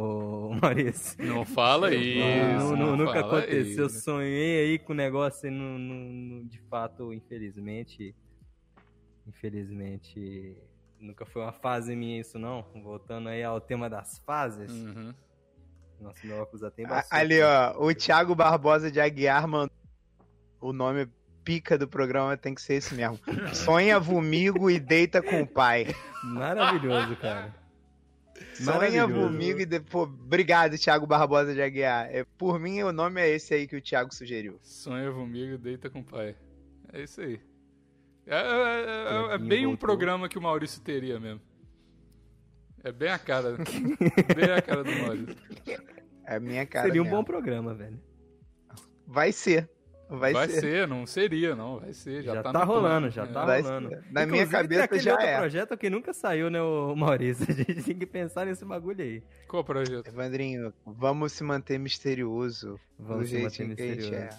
[0.62, 1.24] Maurício.
[1.26, 2.76] Não fala isso.
[2.76, 3.62] Não, não, nunca aconteceu.
[3.62, 3.82] Isso.
[3.82, 8.16] Eu sonhei aí com o negócio e não, não, de fato, infelizmente.
[9.28, 10.56] Infelizmente.
[11.00, 12.64] Nunca foi uma fase minha isso, não.
[12.84, 14.72] Voltando aí ao tema das fases.
[14.72, 15.14] Uhum.
[16.00, 17.20] Nossa, meu óculos até bastante.
[17.20, 17.76] Ali, ó.
[17.84, 19.76] O Thiago Barbosa de Aguiar mandou
[20.62, 21.08] o nome
[21.44, 23.20] pica do programa tem que ser esse mesmo.
[23.54, 25.96] Sonha comigo e deita com o pai.
[26.24, 27.65] Maravilhoso, cara.
[28.64, 30.10] Sonha comigo e depois.
[30.10, 32.08] Obrigado, Thiago Barbosa de Aguiar.
[32.10, 34.58] É, por mim, o nome é esse aí que o Thiago sugeriu.
[34.62, 36.36] Sonha comigo e deita com o pai.
[36.94, 37.40] É isso aí.
[38.26, 41.42] É, é, é, é bem um programa que o Maurício teria mesmo.
[42.84, 43.56] É bem a cara.
[44.36, 45.36] bem a cara do Maurício.
[46.26, 46.88] É a minha cara.
[46.88, 48.00] Seria um bom programa, velho.
[49.06, 49.70] Vai ser.
[50.10, 50.62] Vai, vai ser.
[50.62, 50.88] ser.
[50.88, 51.80] não seria, não.
[51.80, 52.22] Vai ser.
[52.22, 53.90] Já, já tá, tá rolando, já tá vai rolando.
[53.90, 54.04] Ser.
[54.12, 55.38] Na Inclusive, minha cabeça já outro é.
[55.38, 57.46] projeto que nunca saiu, né, o Maurício?
[57.50, 59.24] A gente tem que pensar nesse bagulho aí.
[59.48, 60.08] Qual projeto?
[60.08, 62.80] Evandrinho, vamos se manter misterioso.
[63.00, 64.14] Vamos se manter misterioso.
[64.14, 64.30] É.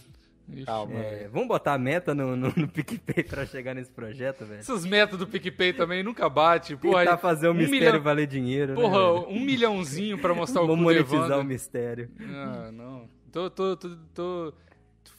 [0.48, 0.94] Ixi, Calma.
[0.94, 4.60] É, vamos botar a meta no, no, no, PicPay pra chegar nesse projeto, velho?
[4.60, 6.76] Essas metas do PicPay também nunca bate.
[6.76, 8.02] Porra, Tentar fazer o um mistério milhão...
[8.02, 12.08] valer dinheiro, né, Porra, né, um milhãozinho pra mostrar o Vamos monetizar o mistério.
[12.20, 13.08] Ah, não.
[13.32, 14.54] Tô, tô, tô, tô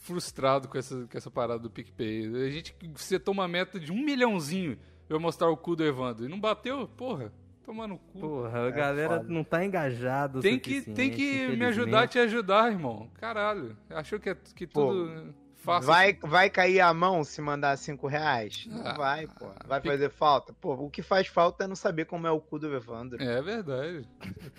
[0.08, 2.46] frustrado com essa, com essa parada do PicPay.
[2.46, 6.24] A gente setou uma meta de um milhãozinho pra eu mostrar o cu do Evandro.
[6.24, 6.88] E não bateu?
[6.88, 7.30] Porra.
[7.62, 8.18] Tomando no cu.
[8.18, 9.28] Porra, a é galera foda.
[9.28, 10.40] não tá engajado.
[10.40, 13.10] Tem que, tem que me ajudar a te ajudar, irmão.
[13.14, 13.76] Caralho.
[13.90, 15.06] Achou que, é, que tudo.
[15.06, 15.86] Pô, fácil.
[15.86, 18.66] Vai, vai cair a mão se mandar cinco reais?
[18.70, 19.50] Não ah, vai, pô.
[19.66, 20.54] Vai fazer falta?
[20.54, 23.22] Pô, o que faz falta é não saber como é o cu do Evandro.
[23.22, 24.08] É verdade.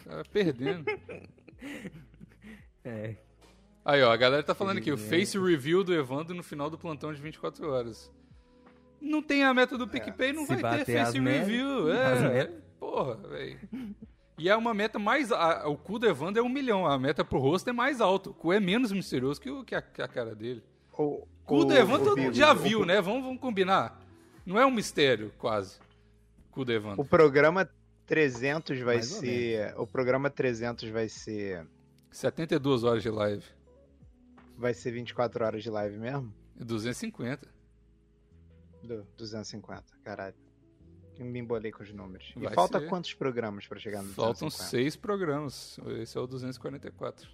[0.06, 0.86] Tá perdendo.
[2.86, 3.16] é.
[3.84, 6.78] Aí, ó, a galera tá falando aqui, o face review do Evandro no final do
[6.78, 8.12] plantão de 24 horas.
[9.02, 10.34] Não tem a meta do PicPay, é.
[10.34, 11.90] não se vai ter face review.
[11.90, 13.60] É, porra, velho.
[14.38, 15.32] E é uma meta mais.
[15.32, 16.86] A, o cu do Evandro é um milhão.
[16.86, 18.30] A meta pro rosto é mais alto.
[18.30, 20.64] O cu é menos misterioso que, o, que, a, que a cara dele.
[20.98, 23.02] O, cu do Evandro todo mundo já viu, né?
[23.02, 24.00] Vamos, vamos combinar.
[24.46, 25.78] Não é um mistério, quase.
[26.52, 27.02] Cu do Evandro.
[27.02, 27.70] O programa
[28.06, 29.74] 300 vai mais ser.
[29.78, 31.66] O programa 300 vai ser.
[32.12, 33.44] 72 horas de live.
[34.60, 36.34] Vai ser 24 horas de live mesmo?
[36.58, 37.48] 250.
[38.84, 40.36] Do 250, caralho.
[41.18, 42.34] Me embolei com os números.
[42.36, 42.90] Vai e falta ser.
[42.90, 44.70] quantos programas para chegar no Faltam 250?
[44.70, 45.80] seis programas.
[46.02, 47.30] Esse é o 244.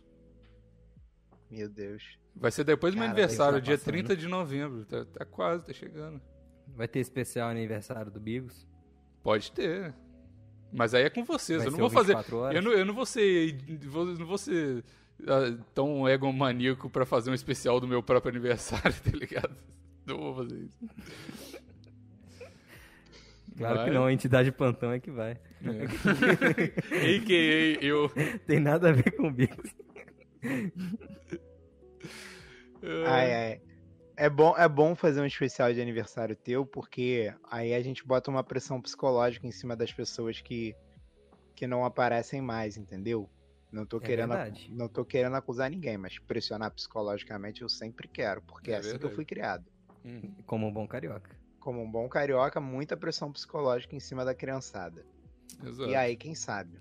[1.50, 2.20] Meu Deus.
[2.36, 4.86] Vai ser depois do meu aniversário, tá dia 30 de novembro.
[4.86, 6.22] Tá, tá, quase, tá chegando.
[6.68, 8.68] Vai ter especial aniversário do Bigos?
[9.24, 9.96] Pode ter.
[10.72, 11.60] Mas aí é com vocês.
[11.60, 12.16] Vai eu não vou fazer.
[12.54, 13.58] Eu não, eu não vou ser.
[14.20, 14.84] não vou ser
[15.22, 19.56] uh, tão egomaníaco pra fazer um especial do meu próprio aniversário, tá ligado?
[20.06, 21.66] Não vou fazer isso.
[23.58, 23.86] Claro vai.
[23.86, 25.32] que não, a entidade plantão é que vai.
[25.32, 25.86] É.
[27.18, 27.84] A.K.A.
[27.84, 28.12] eu.
[28.46, 29.74] Tem nada a ver com Bigos.
[33.08, 33.62] Ai, ai.
[34.18, 38.32] É bom, é bom fazer um especial de aniversário teu, porque aí a gente bota
[38.32, 40.74] uma pressão psicológica em cima das pessoas que,
[41.54, 43.30] que não aparecem mais, entendeu?
[43.76, 44.34] Não tô, é querendo,
[44.70, 48.90] não tô querendo acusar ninguém, mas pressionar psicologicamente eu sempre quero, porque é, é assim
[48.90, 49.06] verdade.
[49.08, 49.66] que eu fui criado.
[50.04, 50.34] Uhum.
[50.46, 51.36] Como um bom carioca.
[51.60, 55.06] Como um bom carioca, muita pressão psicológica em cima da criançada.
[55.64, 55.90] Exato.
[55.90, 56.80] E aí, quem sabe?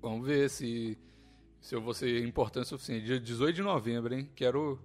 [0.00, 0.98] Vamos ver se,
[1.60, 3.06] se eu vou ser importante o suficiente.
[3.06, 4.30] Dia 18 de novembro, hein?
[4.34, 4.78] Quero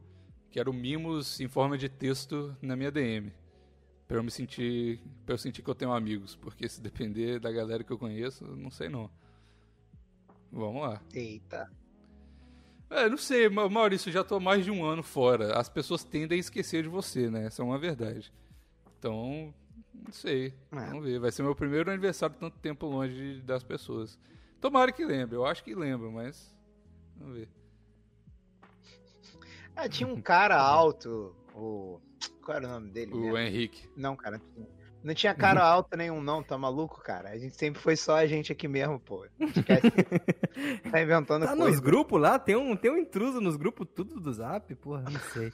[0.52, 3.32] Quero mimos em forma de texto na minha DM.
[4.08, 5.00] Pra eu me sentir.
[5.26, 6.36] Pra eu sentir que eu tenho amigos.
[6.36, 9.10] Porque se depender da galera que eu conheço, não sei não.
[10.52, 11.02] Vamos lá.
[11.14, 11.70] Eita.
[12.90, 15.58] É, não sei, Maurício, já tô mais de um ano fora.
[15.58, 17.46] As pessoas tendem a esquecer de você, né?
[17.46, 18.34] Essa é uma verdade.
[18.98, 19.54] Então,
[19.94, 20.54] não sei.
[20.72, 20.88] É.
[20.88, 21.20] Vamos ver.
[21.20, 24.18] Vai ser meu primeiro aniversário tanto tempo longe das pessoas.
[24.60, 25.36] Tomara que lembre.
[25.36, 26.56] Eu acho que lembra, mas.
[27.16, 27.50] Vamos ver.
[29.76, 32.02] Ah, tinha um cara alto, o.
[32.44, 33.14] Qual era o nome dele?
[33.14, 33.38] O mesmo?
[33.38, 33.88] Henrique.
[33.96, 34.42] Não, cara.
[35.04, 37.30] Não tinha cara alto nenhum, não, tá maluco, cara?
[37.30, 39.26] A gente sempre foi só a gente aqui mesmo, pô.
[39.40, 39.90] Esquece.
[40.92, 41.72] tá inventando tá coisa.
[41.72, 42.38] nos grupos lá?
[42.38, 44.76] Tem um, tem um intruso nos grupos tudo do zap?
[44.76, 45.52] Porra, não sei.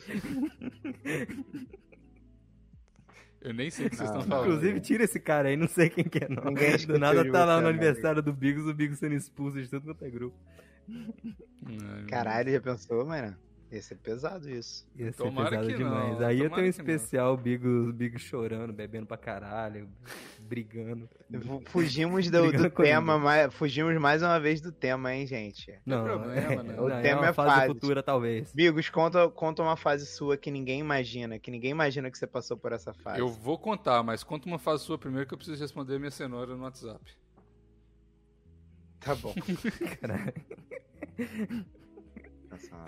[3.41, 4.47] Eu nem sei o que vocês estão falando.
[4.47, 6.45] Inclusive, tira esse cara aí, não sei quem que é, não.
[6.45, 9.83] Ninguém do nada tá lá no aniversário do Bigos, o Bigos sendo expulso de tudo
[9.85, 10.35] quanto é grupo.
[12.09, 13.37] Caralho, já pensou, mano?
[13.75, 14.87] Ia ser pesado isso.
[14.95, 16.17] Ia ser Tomara pesado demais.
[16.17, 16.27] Não.
[16.27, 19.89] Aí ia ter um especial Bigos, Bigos chorando, bebendo pra caralho,
[20.39, 21.09] brigando.
[21.65, 25.77] Fugimos do, do tema, mais, fugimos mais uma vez do tema, hein, gente?
[25.85, 26.79] Não, não problema, é, né?
[26.79, 28.53] O não, tema é, uma é fase, fase futura, talvez.
[28.53, 32.55] Bigos, conta, conta uma fase sua que ninguém imagina, que ninguém imagina que você passou
[32.55, 33.19] por essa fase.
[33.19, 36.55] Eu vou contar, mas conta uma fase sua primeiro que eu preciso responder minha cenoura
[36.55, 37.03] no WhatsApp.
[39.01, 39.35] Tá bom.
[39.99, 40.33] Caralho.
[42.49, 42.85] Nossa,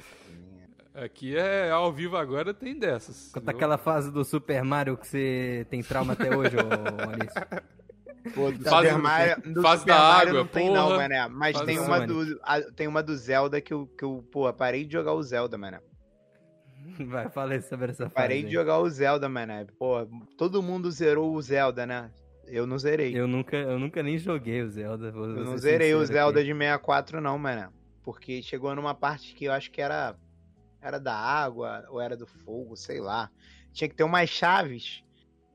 [0.98, 3.32] Aqui é ao vivo agora, tem dessas.
[3.32, 6.66] Conta aquela fase do Super Mario que você tem trauma até hoje, ô
[7.06, 7.42] Maurício.
[8.34, 10.80] Pô, do fase, Super Mario, do fase Super da Mario água, não tem porra.
[10.80, 11.28] não, mané.
[11.28, 14.86] Mas tem uma, do, a, tem uma do Zelda que eu, que eu, pô, parei
[14.86, 15.80] de jogar o Zelda, mané.
[17.06, 18.16] Vai, falei sobre essa fase.
[18.16, 19.68] Parei de jogar o Zelda, mané.
[19.78, 22.10] Pô, todo mundo zerou o Zelda, né?
[22.48, 23.16] Eu não zerei.
[23.16, 25.10] Eu nunca, eu nunca nem joguei o Zelda.
[25.10, 26.52] eu não zerei o Zelda aqui.
[26.52, 27.70] de 64, não, mané.
[28.02, 30.16] Porque chegou numa parte que eu acho que era.
[30.88, 33.30] Era da água, ou era do fogo, sei lá.
[33.74, 35.04] Tinha que ter umas chaves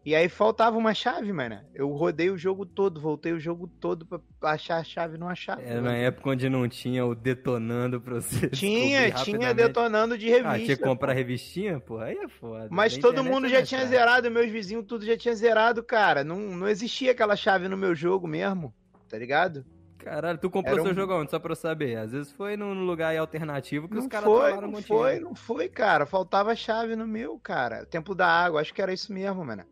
[0.05, 1.61] e aí faltava uma chave, mano.
[1.73, 4.21] Eu rodei o jogo todo, voltei o jogo todo pra
[4.51, 5.63] achar a chave, não achava.
[5.63, 8.49] Era na época onde não tinha o detonando pra você.
[8.51, 10.51] Tinha, tinha detonando de revista.
[10.51, 11.79] Ah, tinha que comprar revistinha?
[11.79, 12.67] Pô, aí é foda.
[12.69, 16.25] Mas todo mundo já tinha zerado, meus vizinhos tudo já tinha zerado, cara.
[16.25, 18.75] Não, não existia aquela chave no meu jogo mesmo,
[19.09, 19.65] tá ligado?
[20.03, 20.95] Caralho, tu comprou Era seu um...
[20.95, 21.31] jogo onde?
[21.31, 21.97] Só pra eu saber.
[21.97, 25.69] Às vezes foi num lugar alternativo que não os caras falaram Não foi, não foi,
[25.69, 26.05] cara.
[26.05, 27.87] Faltava chave no meu, cara.
[27.87, 29.65] Templo da água, acho que era isso mesmo, mano.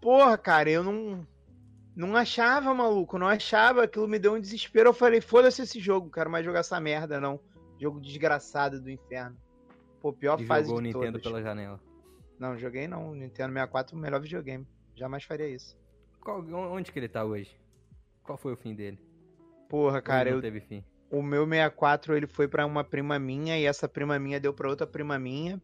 [0.00, 1.26] Porra, cara, eu não.
[1.96, 4.90] Não achava, maluco, não achava, aquilo me deu um desespero.
[4.90, 7.40] Eu falei, foda-se esse jogo, quero mais jogar essa merda, não.
[7.80, 9.36] Jogo desgraçado do inferno.
[10.00, 11.22] Pô, pior e fase jogou de o Nintendo todas.
[11.22, 11.80] pela janela.
[12.38, 13.12] Não, joguei não.
[13.16, 14.64] Nintendo 64 o melhor videogame.
[14.94, 15.76] Jamais faria isso.
[16.20, 16.40] Qual,
[16.70, 17.58] onde que ele tá hoje?
[18.22, 19.07] Qual foi o fim dele?
[19.68, 20.40] Porra, cara, eu.
[20.40, 20.84] teve fim.
[21.10, 24.68] O meu 64 ele foi para uma prima minha e essa prima minha deu para
[24.68, 25.60] outra prima minha.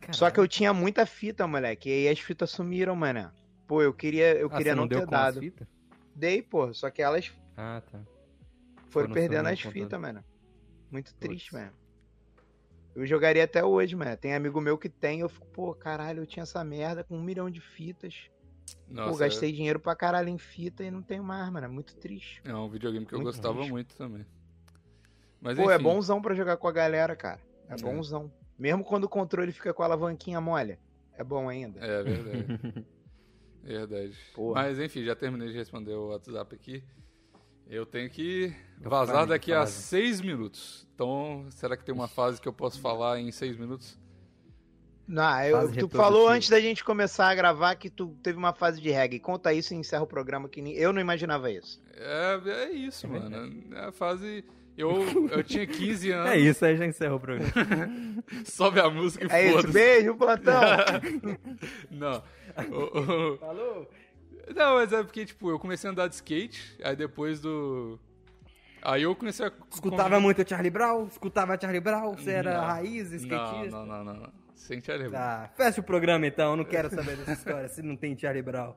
[0.00, 0.18] Caralho.
[0.18, 1.88] Só que eu tinha muita fita, moleque.
[1.88, 3.32] E aí as fitas sumiram, mano.
[3.66, 5.40] Pô, eu queria, eu ah, queria não, não ter dado.
[6.14, 7.32] Dei, pô, só que elas.
[7.56, 8.00] Ah, tá.
[8.90, 10.22] Foram perdendo as fitas, mano.
[10.90, 11.28] Muito Puts.
[11.28, 11.72] triste, mano.
[12.94, 14.16] Eu jogaria até hoje, mano.
[14.16, 17.22] Tem amigo meu que tem, eu fico, pô, caralho, eu tinha essa merda com um
[17.22, 18.30] milhão de fitas.
[18.88, 19.54] Nossa, pô, gastei eu...
[19.54, 21.66] dinheiro pra caralho em fita e não tenho mais, mano.
[21.66, 22.40] É muito triste.
[22.44, 24.24] É um videogame que eu muito gostava muito também.
[25.40, 25.74] Mas, pô, é enfim...
[25.74, 27.40] é bonzão pra jogar com a galera, cara.
[27.68, 27.76] É, é.
[27.76, 28.32] bonzão.
[28.58, 30.78] Mesmo quando o controle fica com a alavanquinha mole.
[31.16, 31.80] É bom ainda.
[31.80, 32.86] É verdade.
[33.62, 34.18] verdade.
[34.34, 34.62] Porra.
[34.62, 36.84] Mas enfim, já terminei de responder o WhatsApp aqui.
[37.66, 40.86] Eu tenho que vazar daqui a seis minutos.
[40.94, 43.98] Então, será que tem uma fase que eu posso falar em seis minutos?
[45.06, 48.80] Não, eu, tu falou antes da gente começar a gravar que tu teve uma fase
[48.80, 49.20] de reggae.
[49.20, 51.82] Conta isso e encerra o programa que eu não imaginava isso.
[51.96, 53.62] É, é isso, mano.
[53.74, 54.44] É a fase
[54.76, 54.90] eu,
[55.30, 56.30] eu tinha 15 anos.
[56.30, 57.52] É isso, aí já encerrou o programa.
[58.44, 59.72] Sobe a música e é foda-se.
[59.72, 60.60] Beijo, plantão!
[61.90, 62.22] Não.
[63.38, 63.90] Falou!
[64.54, 67.98] Não, mas é porque, tipo, eu comecei a andar de skate, aí depois do.
[68.82, 69.52] Aí eu comecei a.
[69.72, 71.06] Escutava muito Charlie Brown?
[71.06, 72.14] Escutava Charlie Brown?
[72.14, 73.70] Você era não, raiz, skatista?
[73.70, 74.43] Não, não, não, não.
[74.54, 75.20] Sem Charlie Brown.
[75.20, 78.42] Tá, fecha o programa então, eu não quero saber dessa história se não tem Charlie
[78.42, 78.74] Brown.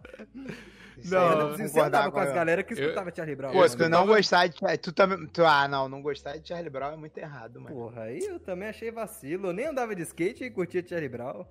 [1.05, 3.51] não, não você andava com as galera que escutava eu, Charlie Brown.
[3.51, 6.69] Pô, se tu não gostar de tu também, tu, ah, não, não gostar de Charlie
[6.69, 7.75] Brown é muito errado, mano.
[7.75, 9.47] Porra, aí eu também achei vacilo.
[9.47, 11.45] Eu nem andava de skate e curtia Charlie Brown.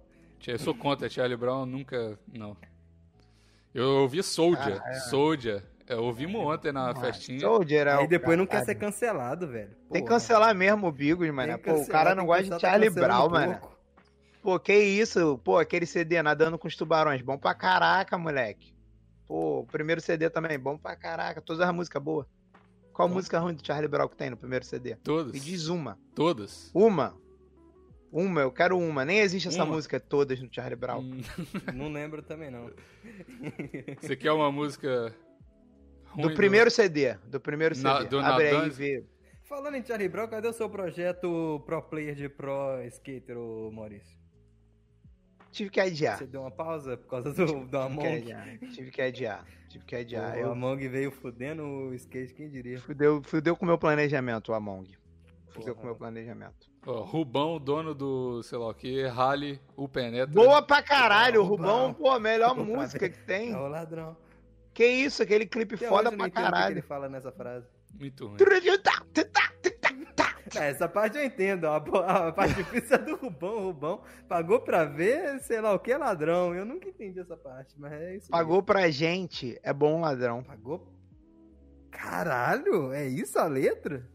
[0.46, 2.56] Eu sou contra Charlie Brown, nunca, não.
[3.72, 4.94] Eu ouvi Soldier, ah, é.
[4.94, 5.62] Soldier.
[5.88, 7.38] Eu ouvi ontem na ah, festinha.
[7.40, 8.36] Soldier é Aí depois cara.
[8.36, 9.68] não quer ser cancelado, velho.
[9.68, 9.92] Porra.
[9.92, 11.56] Tem que cancelar mesmo o Bigos, mano.
[11.58, 13.75] Pô, o cara não gosta de Charlie Brown, mano.
[14.46, 15.38] Pô, que isso?
[15.38, 17.20] Pô, aquele CD nadando com os tubarões.
[17.20, 18.72] Bom pra caraca, moleque.
[19.26, 21.42] Pô, o primeiro CD também, bom pra caraca.
[21.42, 22.28] Todas as músicas boas.
[22.92, 24.94] Qual música ruim do Charlie Brown que tem no primeiro CD?
[25.02, 25.32] Todas.
[25.32, 25.98] Me diz uma.
[26.14, 26.70] Todas.
[26.72, 27.16] Uma.
[28.12, 29.04] Uma, eu quero uma.
[29.04, 29.74] Nem existe essa uma.
[29.74, 31.00] música todas no Charlie Brown.
[31.00, 31.20] Hum.
[31.74, 32.70] não lembro também, não.
[34.00, 35.12] Você quer uma música
[36.04, 36.72] ruim do primeiro do...
[36.72, 37.14] CD.
[37.24, 37.88] Do primeiro CD.
[37.88, 39.04] Na, do Abre aí e vê.
[39.42, 43.36] Falando em Charlie Brown, cadê o seu projeto Pro Player de Pro Skater,
[43.72, 44.15] Maurício?
[45.56, 46.18] Tive que adiar.
[46.18, 48.26] Você deu uma pausa por causa do, do Among?
[48.74, 49.42] Tive que adiar.
[49.70, 50.36] Tive que adiar.
[50.36, 50.52] O eu...
[50.52, 52.78] Among veio fudendo o skate, quem diria?
[52.78, 54.86] Fudeu, fudeu com o meu planejamento, o Among.
[55.48, 56.70] Fudeu com o meu planejamento.
[56.86, 60.26] Oh, Rubão, dono do, sei lá o que, Rally, o Penetra.
[60.26, 63.52] Boa pra caralho, o Rubão, pô, a melhor música que tem.
[63.52, 64.14] É o ladrão.
[64.74, 66.66] Que isso, aquele clipe foda pra caralho.
[66.66, 67.66] Que ele fala nessa frase.
[67.98, 68.36] Muito ruim.
[70.58, 71.66] É, essa parte eu entendo.
[71.66, 73.56] A, a parte difícil é do Rubão.
[73.56, 76.54] O Rubão pagou pra ver, sei lá o que, ladrão.
[76.54, 78.30] Eu nunca entendi essa parte, mas é isso.
[78.30, 78.66] Pagou mesmo.
[78.66, 80.42] pra gente, é bom ladrão.
[80.42, 80.92] Pagou?
[81.90, 84.08] Caralho, é isso a letra?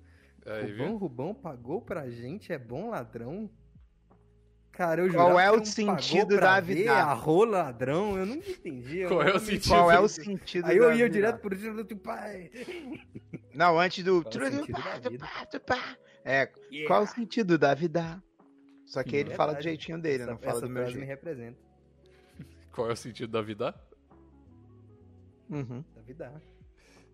[0.46, 0.98] Aí, Rubão, viu?
[0.98, 3.50] Rubão pagou pra gente, é bom ladrão?
[4.72, 6.94] Cara, eu Qual é o sentido da vida?
[6.94, 9.06] A rola ladrão, eu nunca entendi.
[9.06, 9.68] Qual é o sentido?
[9.68, 12.50] Qual é o sentido Aí eu ia direto pro título do pai.
[13.54, 14.24] Não, antes do.
[14.24, 15.28] Qual é o sentido da vida?
[16.24, 16.88] É, yeah.
[16.88, 18.22] qual o sentido da vida?
[18.86, 21.00] Só que ele fala do jeitinho dele, essa, não fala do meu jeito.
[21.00, 21.60] me representa.
[22.74, 23.74] Qual é o sentido da vida?
[25.50, 25.84] Uhum.
[25.96, 26.42] Da vida.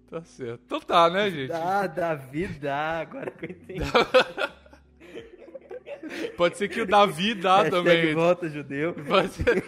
[0.10, 0.62] Tá certo.
[0.66, 1.52] Então tá, né, gente?
[1.52, 3.86] Ah, da vida, agora que eu entendi.
[6.38, 8.14] Pode ser que o Davi dá também.
[8.14, 8.94] volta judeu.
[8.94, 9.64] Pode ser...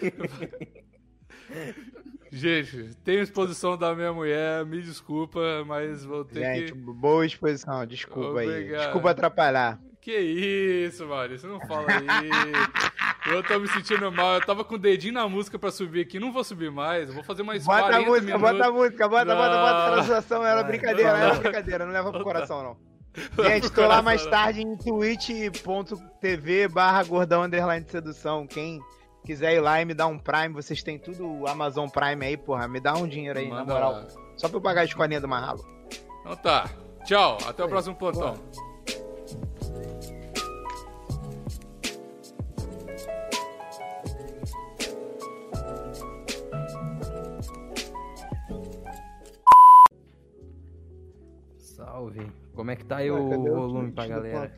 [2.31, 6.77] Gente, tenho exposição da minha mulher, me desculpa, mas vou ter Gente, que...
[6.77, 8.55] boa exposição, desculpa Obrigado.
[8.55, 8.77] aí.
[8.85, 9.79] Desculpa atrapalhar.
[10.01, 13.31] Que isso, Maurício, não fala aí.
[13.31, 14.35] Eu tô me sentindo mal.
[14.35, 16.19] Eu tava com o dedinho na música pra subir aqui.
[16.19, 17.13] Não vou subir mais.
[17.13, 18.51] vou fazer mais bota 40 a música, minutos.
[18.51, 20.45] Bota a música, bota, bota, bota, bota a transação.
[20.45, 21.85] Era brincadeira, era brincadeira.
[21.85, 22.89] Não leva pro coração, não.
[23.43, 28.47] Gente, tô lá mais tarde em twitch.tv barra gordão underline sedução.
[28.47, 28.79] Quem
[29.29, 32.67] quiser ir lá e me dar um Prime, vocês têm tudo Amazon Prime aí, porra.
[32.67, 33.91] Me dá um dinheiro aí, Manda na moral.
[33.91, 34.07] Lá.
[34.35, 35.63] Só pra eu pagar a escolinha do Marralo.
[36.21, 36.67] Então tá.
[37.05, 37.37] Tchau.
[37.47, 38.33] Até o próximo plantão.
[38.33, 38.69] Boa.
[51.59, 52.31] Salve.
[52.55, 54.51] Como é que tá aí Ué, o volume pra galera?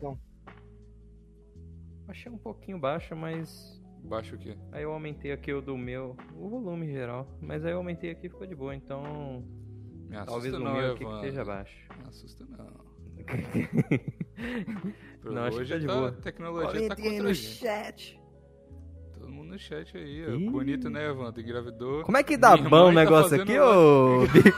[2.08, 3.81] Achei um pouquinho baixo, mas.
[4.04, 4.56] Baixo o quê?
[4.72, 6.16] Aí eu aumentei aqui o do meu.
[6.36, 7.26] O volume geral.
[7.40, 9.44] Mas aí eu aumentei aqui e ficou de boa, então.
[10.08, 11.88] Me assusta Talvez o não, meu aqui que esteja baixo.
[11.98, 12.92] Me assusta não.
[15.32, 16.08] não, acho que tá de tá, boa.
[16.08, 18.20] A tecnologia tá contra no chat.
[19.22, 20.24] Todo mundo no chat aí.
[20.24, 20.50] Ih.
[20.50, 21.40] Bonito, né, Evandro?
[21.40, 22.02] Engravidou.
[22.02, 24.56] Como é que dá Minha bom o tá negócio tá aqui, ô Bix?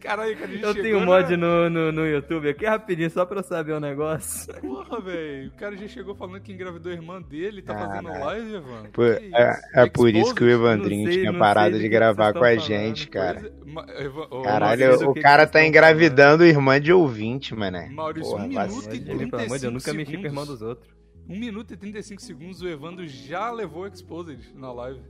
[0.00, 3.26] Caralho, que a gente Eu tenho um mod no, no, no YouTube aqui rapidinho, só
[3.26, 4.54] pra eu saber o um negócio.
[4.60, 5.48] Porra, velho.
[5.48, 8.90] O cara já chegou falando que engravidou a irmã dele, tá fazendo live, Evandro.
[8.92, 12.54] Por, é, é por isso que o Evandrinho sei, tinha parado de gravar com a
[12.54, 13.40] gente, cara.
[13.40, 14.44] Coisa...
[14.44, 17.78] Caralho, o cara tá engravidando irmã de ouvinte, mano.
[17.90, 20.26] Maurício, Porra, um minuto e 35 Pelo amor de Deus, eu nunca mexi com a
[20.26, 21.00] irmã dos outros.
[21.30, 25.00] 1 minuto e 35 segundos o Evandro já levou Exposed na live.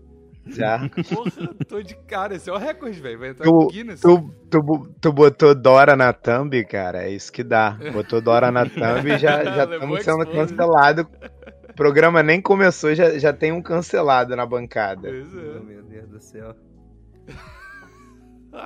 [0.46, 0.86] Já.
[1.08, 2.34] Porra, tô de cara.
[2.34, 3.18] Esse é o recorde, velho.
[3.18, 4.00] Vai entrar tu, no Guinness.
[4.00, 7.04] Tu, tu, tu, botou Dora na thumb, cara.
[7.04, 7.78] É isso que dá.
[7.92, 11.06] Botou Dora na thumb e já estamos sendo cancelados.
[11.70, 15.08] O programa nem começou, já, já tem um cancelado na bancada.
[15.08, 15.58] Pois é.
[15.58, 16.54] Oh, meu Deus do céu.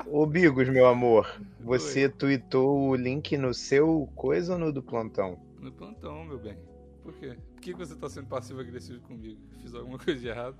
[0.07, 2.09] Ô Bigos, meu amor, você Oi.
[2.09, 5.39] tweetou o link no seu coisa ou no do plantão?
[5.61, 6.57] No plantão, meu bem.
[7.05, 7.37] Por quê?
[7.55, 9.39] Por que você tá sendo passivo-agressivo comigo?
[9.61, 10.57] Fiz alguma coisa de errado?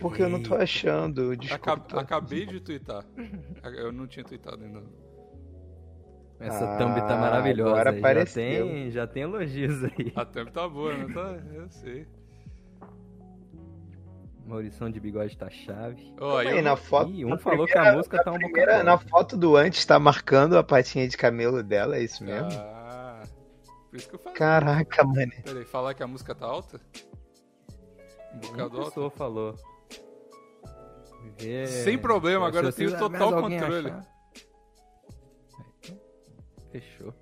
[0.00, 1.36] Porque eu não tô achando.
[1.36, 2.00] Desculpa.
[2.00, 3.04] acabei de twittar.
[3.62, 4.82] Eu não tinha tweetado ainda.
[6.40, 7.70] Essa ah, thumb tá maravilhosa.
[7.70, 8.66] Agora já apareceu.
[8.66, 10.12] tem, já tem elogios aí.
[10.14, 11.38] A thumb tá boa, não tá?
[11.52, 12.06] Eu sei.
[14.46, 16.14] Maurição de bigode tá chave.
[16.20, 16.62] Oh, eu...
[16.62, 18.56] na foto, Ih, um falou primeira, que a música tá um pouco.
[18.84, 22.48] Na foto do antes tá marcando a patinha de camelo dela, é isso mesmo?
[22.52, 22.77] Ah,
[23.88, 24.38] por isso que eu falei.
[24.38, 25.32] Caraca, mano.
[25.42, 26.80] Peraí, falar que a música tá alta?
[28.34, 29.16] Um bocado Uma pessoa alta?
[29.16, 29.56] falou.
[31.44, 33.92] É, Sem problema, agora eu tenho total controle.
[36.70, 37.14] Fechou.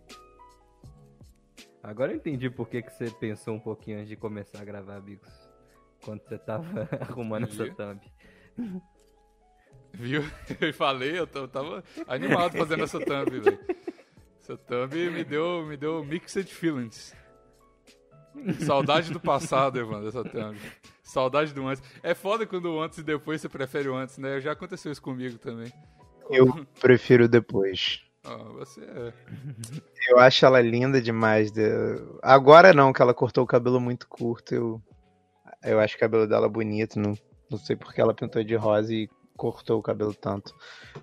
[1.83, 5.01] Agora eu entendi por que, que você pensou um pouquinho antes de começar a gravar,
[5.01, 5.49] Bigos.
[6.05, 8.01] Quando você tava arrumando essa thumb.
[9.93, 10.23] Viu?
[10.61, 13.59] Eu falei, eu tava animado fazendo essa thumb, velho.
[14.47, 17.13] Essa thumb me deu, me deu mixed feelings.
[18.65, 20.57] Saudade do passado, Evandro, essa thumb.
[21.03, 21.83] Saudade do antes.
[22.01, 24.41] É foda quando o antes e depois você prefere o antes, né?
[24.41, 25.73] Já aconteceu isso comigo também.
[26.31, 28.05] Eu prefiro depois.
[28.23, 29.13] Ah, você é.
[30.09, 31.53] Eu acho ela linda demais.
[32.23, 34.55] Agora não, que ela cortou o cabelo muito curto.
[34.55, 34.83] Eu,
[35.65, 37.01] eu acho o cabelo dela bonito.
[37.01, 37.19] Não,
[37.51, 40.55] não sei porque ela pintou de rosa e cortou o cabelo tanto.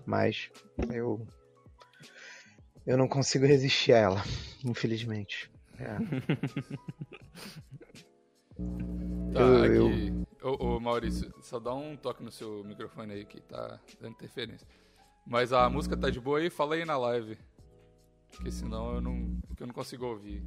[0.06, 0.50] Mas
[0.94, 1.28] eu.
[2.86, 4.24] Eu não consigo resistir a ela,
[4.64, 5.50] infelizmente.
[5.80, 5.98] É.
[9.34, 10.08] Tá, eu, aqui.
[10.40, 10.52] Eu...
[10.52, 14.68] Ô, ô, Maurício, só dá um toque no seu microfone aí que tá dando interferência.
[15.26, 16.50] Mas a música tá de boa aí?
[16.50, 17.38] Fala aí na live.
[18.32, 20.44] Porque senão eu não, eu não consigo ouvir.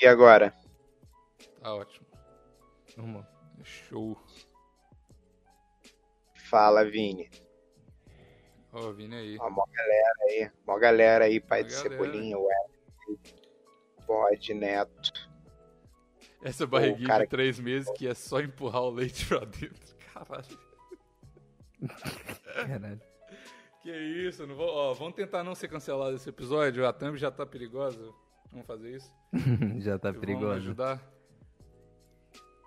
[0.00, 0.52] E agora?
[1.60, 2.06] Tá ótimo.
[2.96, 3.24] Vamos.
[3.64, 4.16] Show.
[6.34, 7.30] Fala, Vini.
[8.76, 9.38] Ó, oh, Vini aí.
[9.40, 10.50] Ó, mó galera aí.
[10.66, 11.90] Mó galera aí, pai mó de galera.
[11.90, 12.54] Cebolinha, Ué.
[14.06, 15.30] Bode, Neto.
[16.44, 17.24] Essa barriguinha cara...
[17.24, 19.96] de três meses que é só empurrar o leite pra dentro.
[20.12, 20.58] Caralho.
[22.54, 23.00] Caralho.
[23.82, 26.86] Que isso, não vou, ó, vamos tentar não ser cancelado esse episódio.
[26.86, 28.12] A thumb já tá perigosa.
[28.50, 29.10] Vamos fazer isso?
[29.80, 30.46] já tá perigosa.
[30.48, 31.15] Vamos ajudar.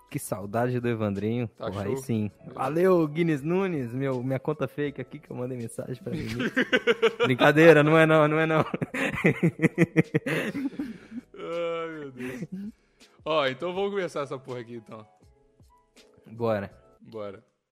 [0.09, 1.47] Que saudade do Evandrinho.
[1.49, 2.31] Tá Porra, aí sim.
[2.53, 6.27] Valeu, Guinness Nunes, meu, minha conta fake aqui que eu mandei mensagem pra mim.
[7.23, 8.65] Brincadeira, não é não, não é não.
[11.35, 12.45] Ai, meu Deus.
[13.23, 15.05] Ó, então vamos começar essa porra aqui, então.
[16.25, 16.71] Bora.
[16.99, 17.43] Bora.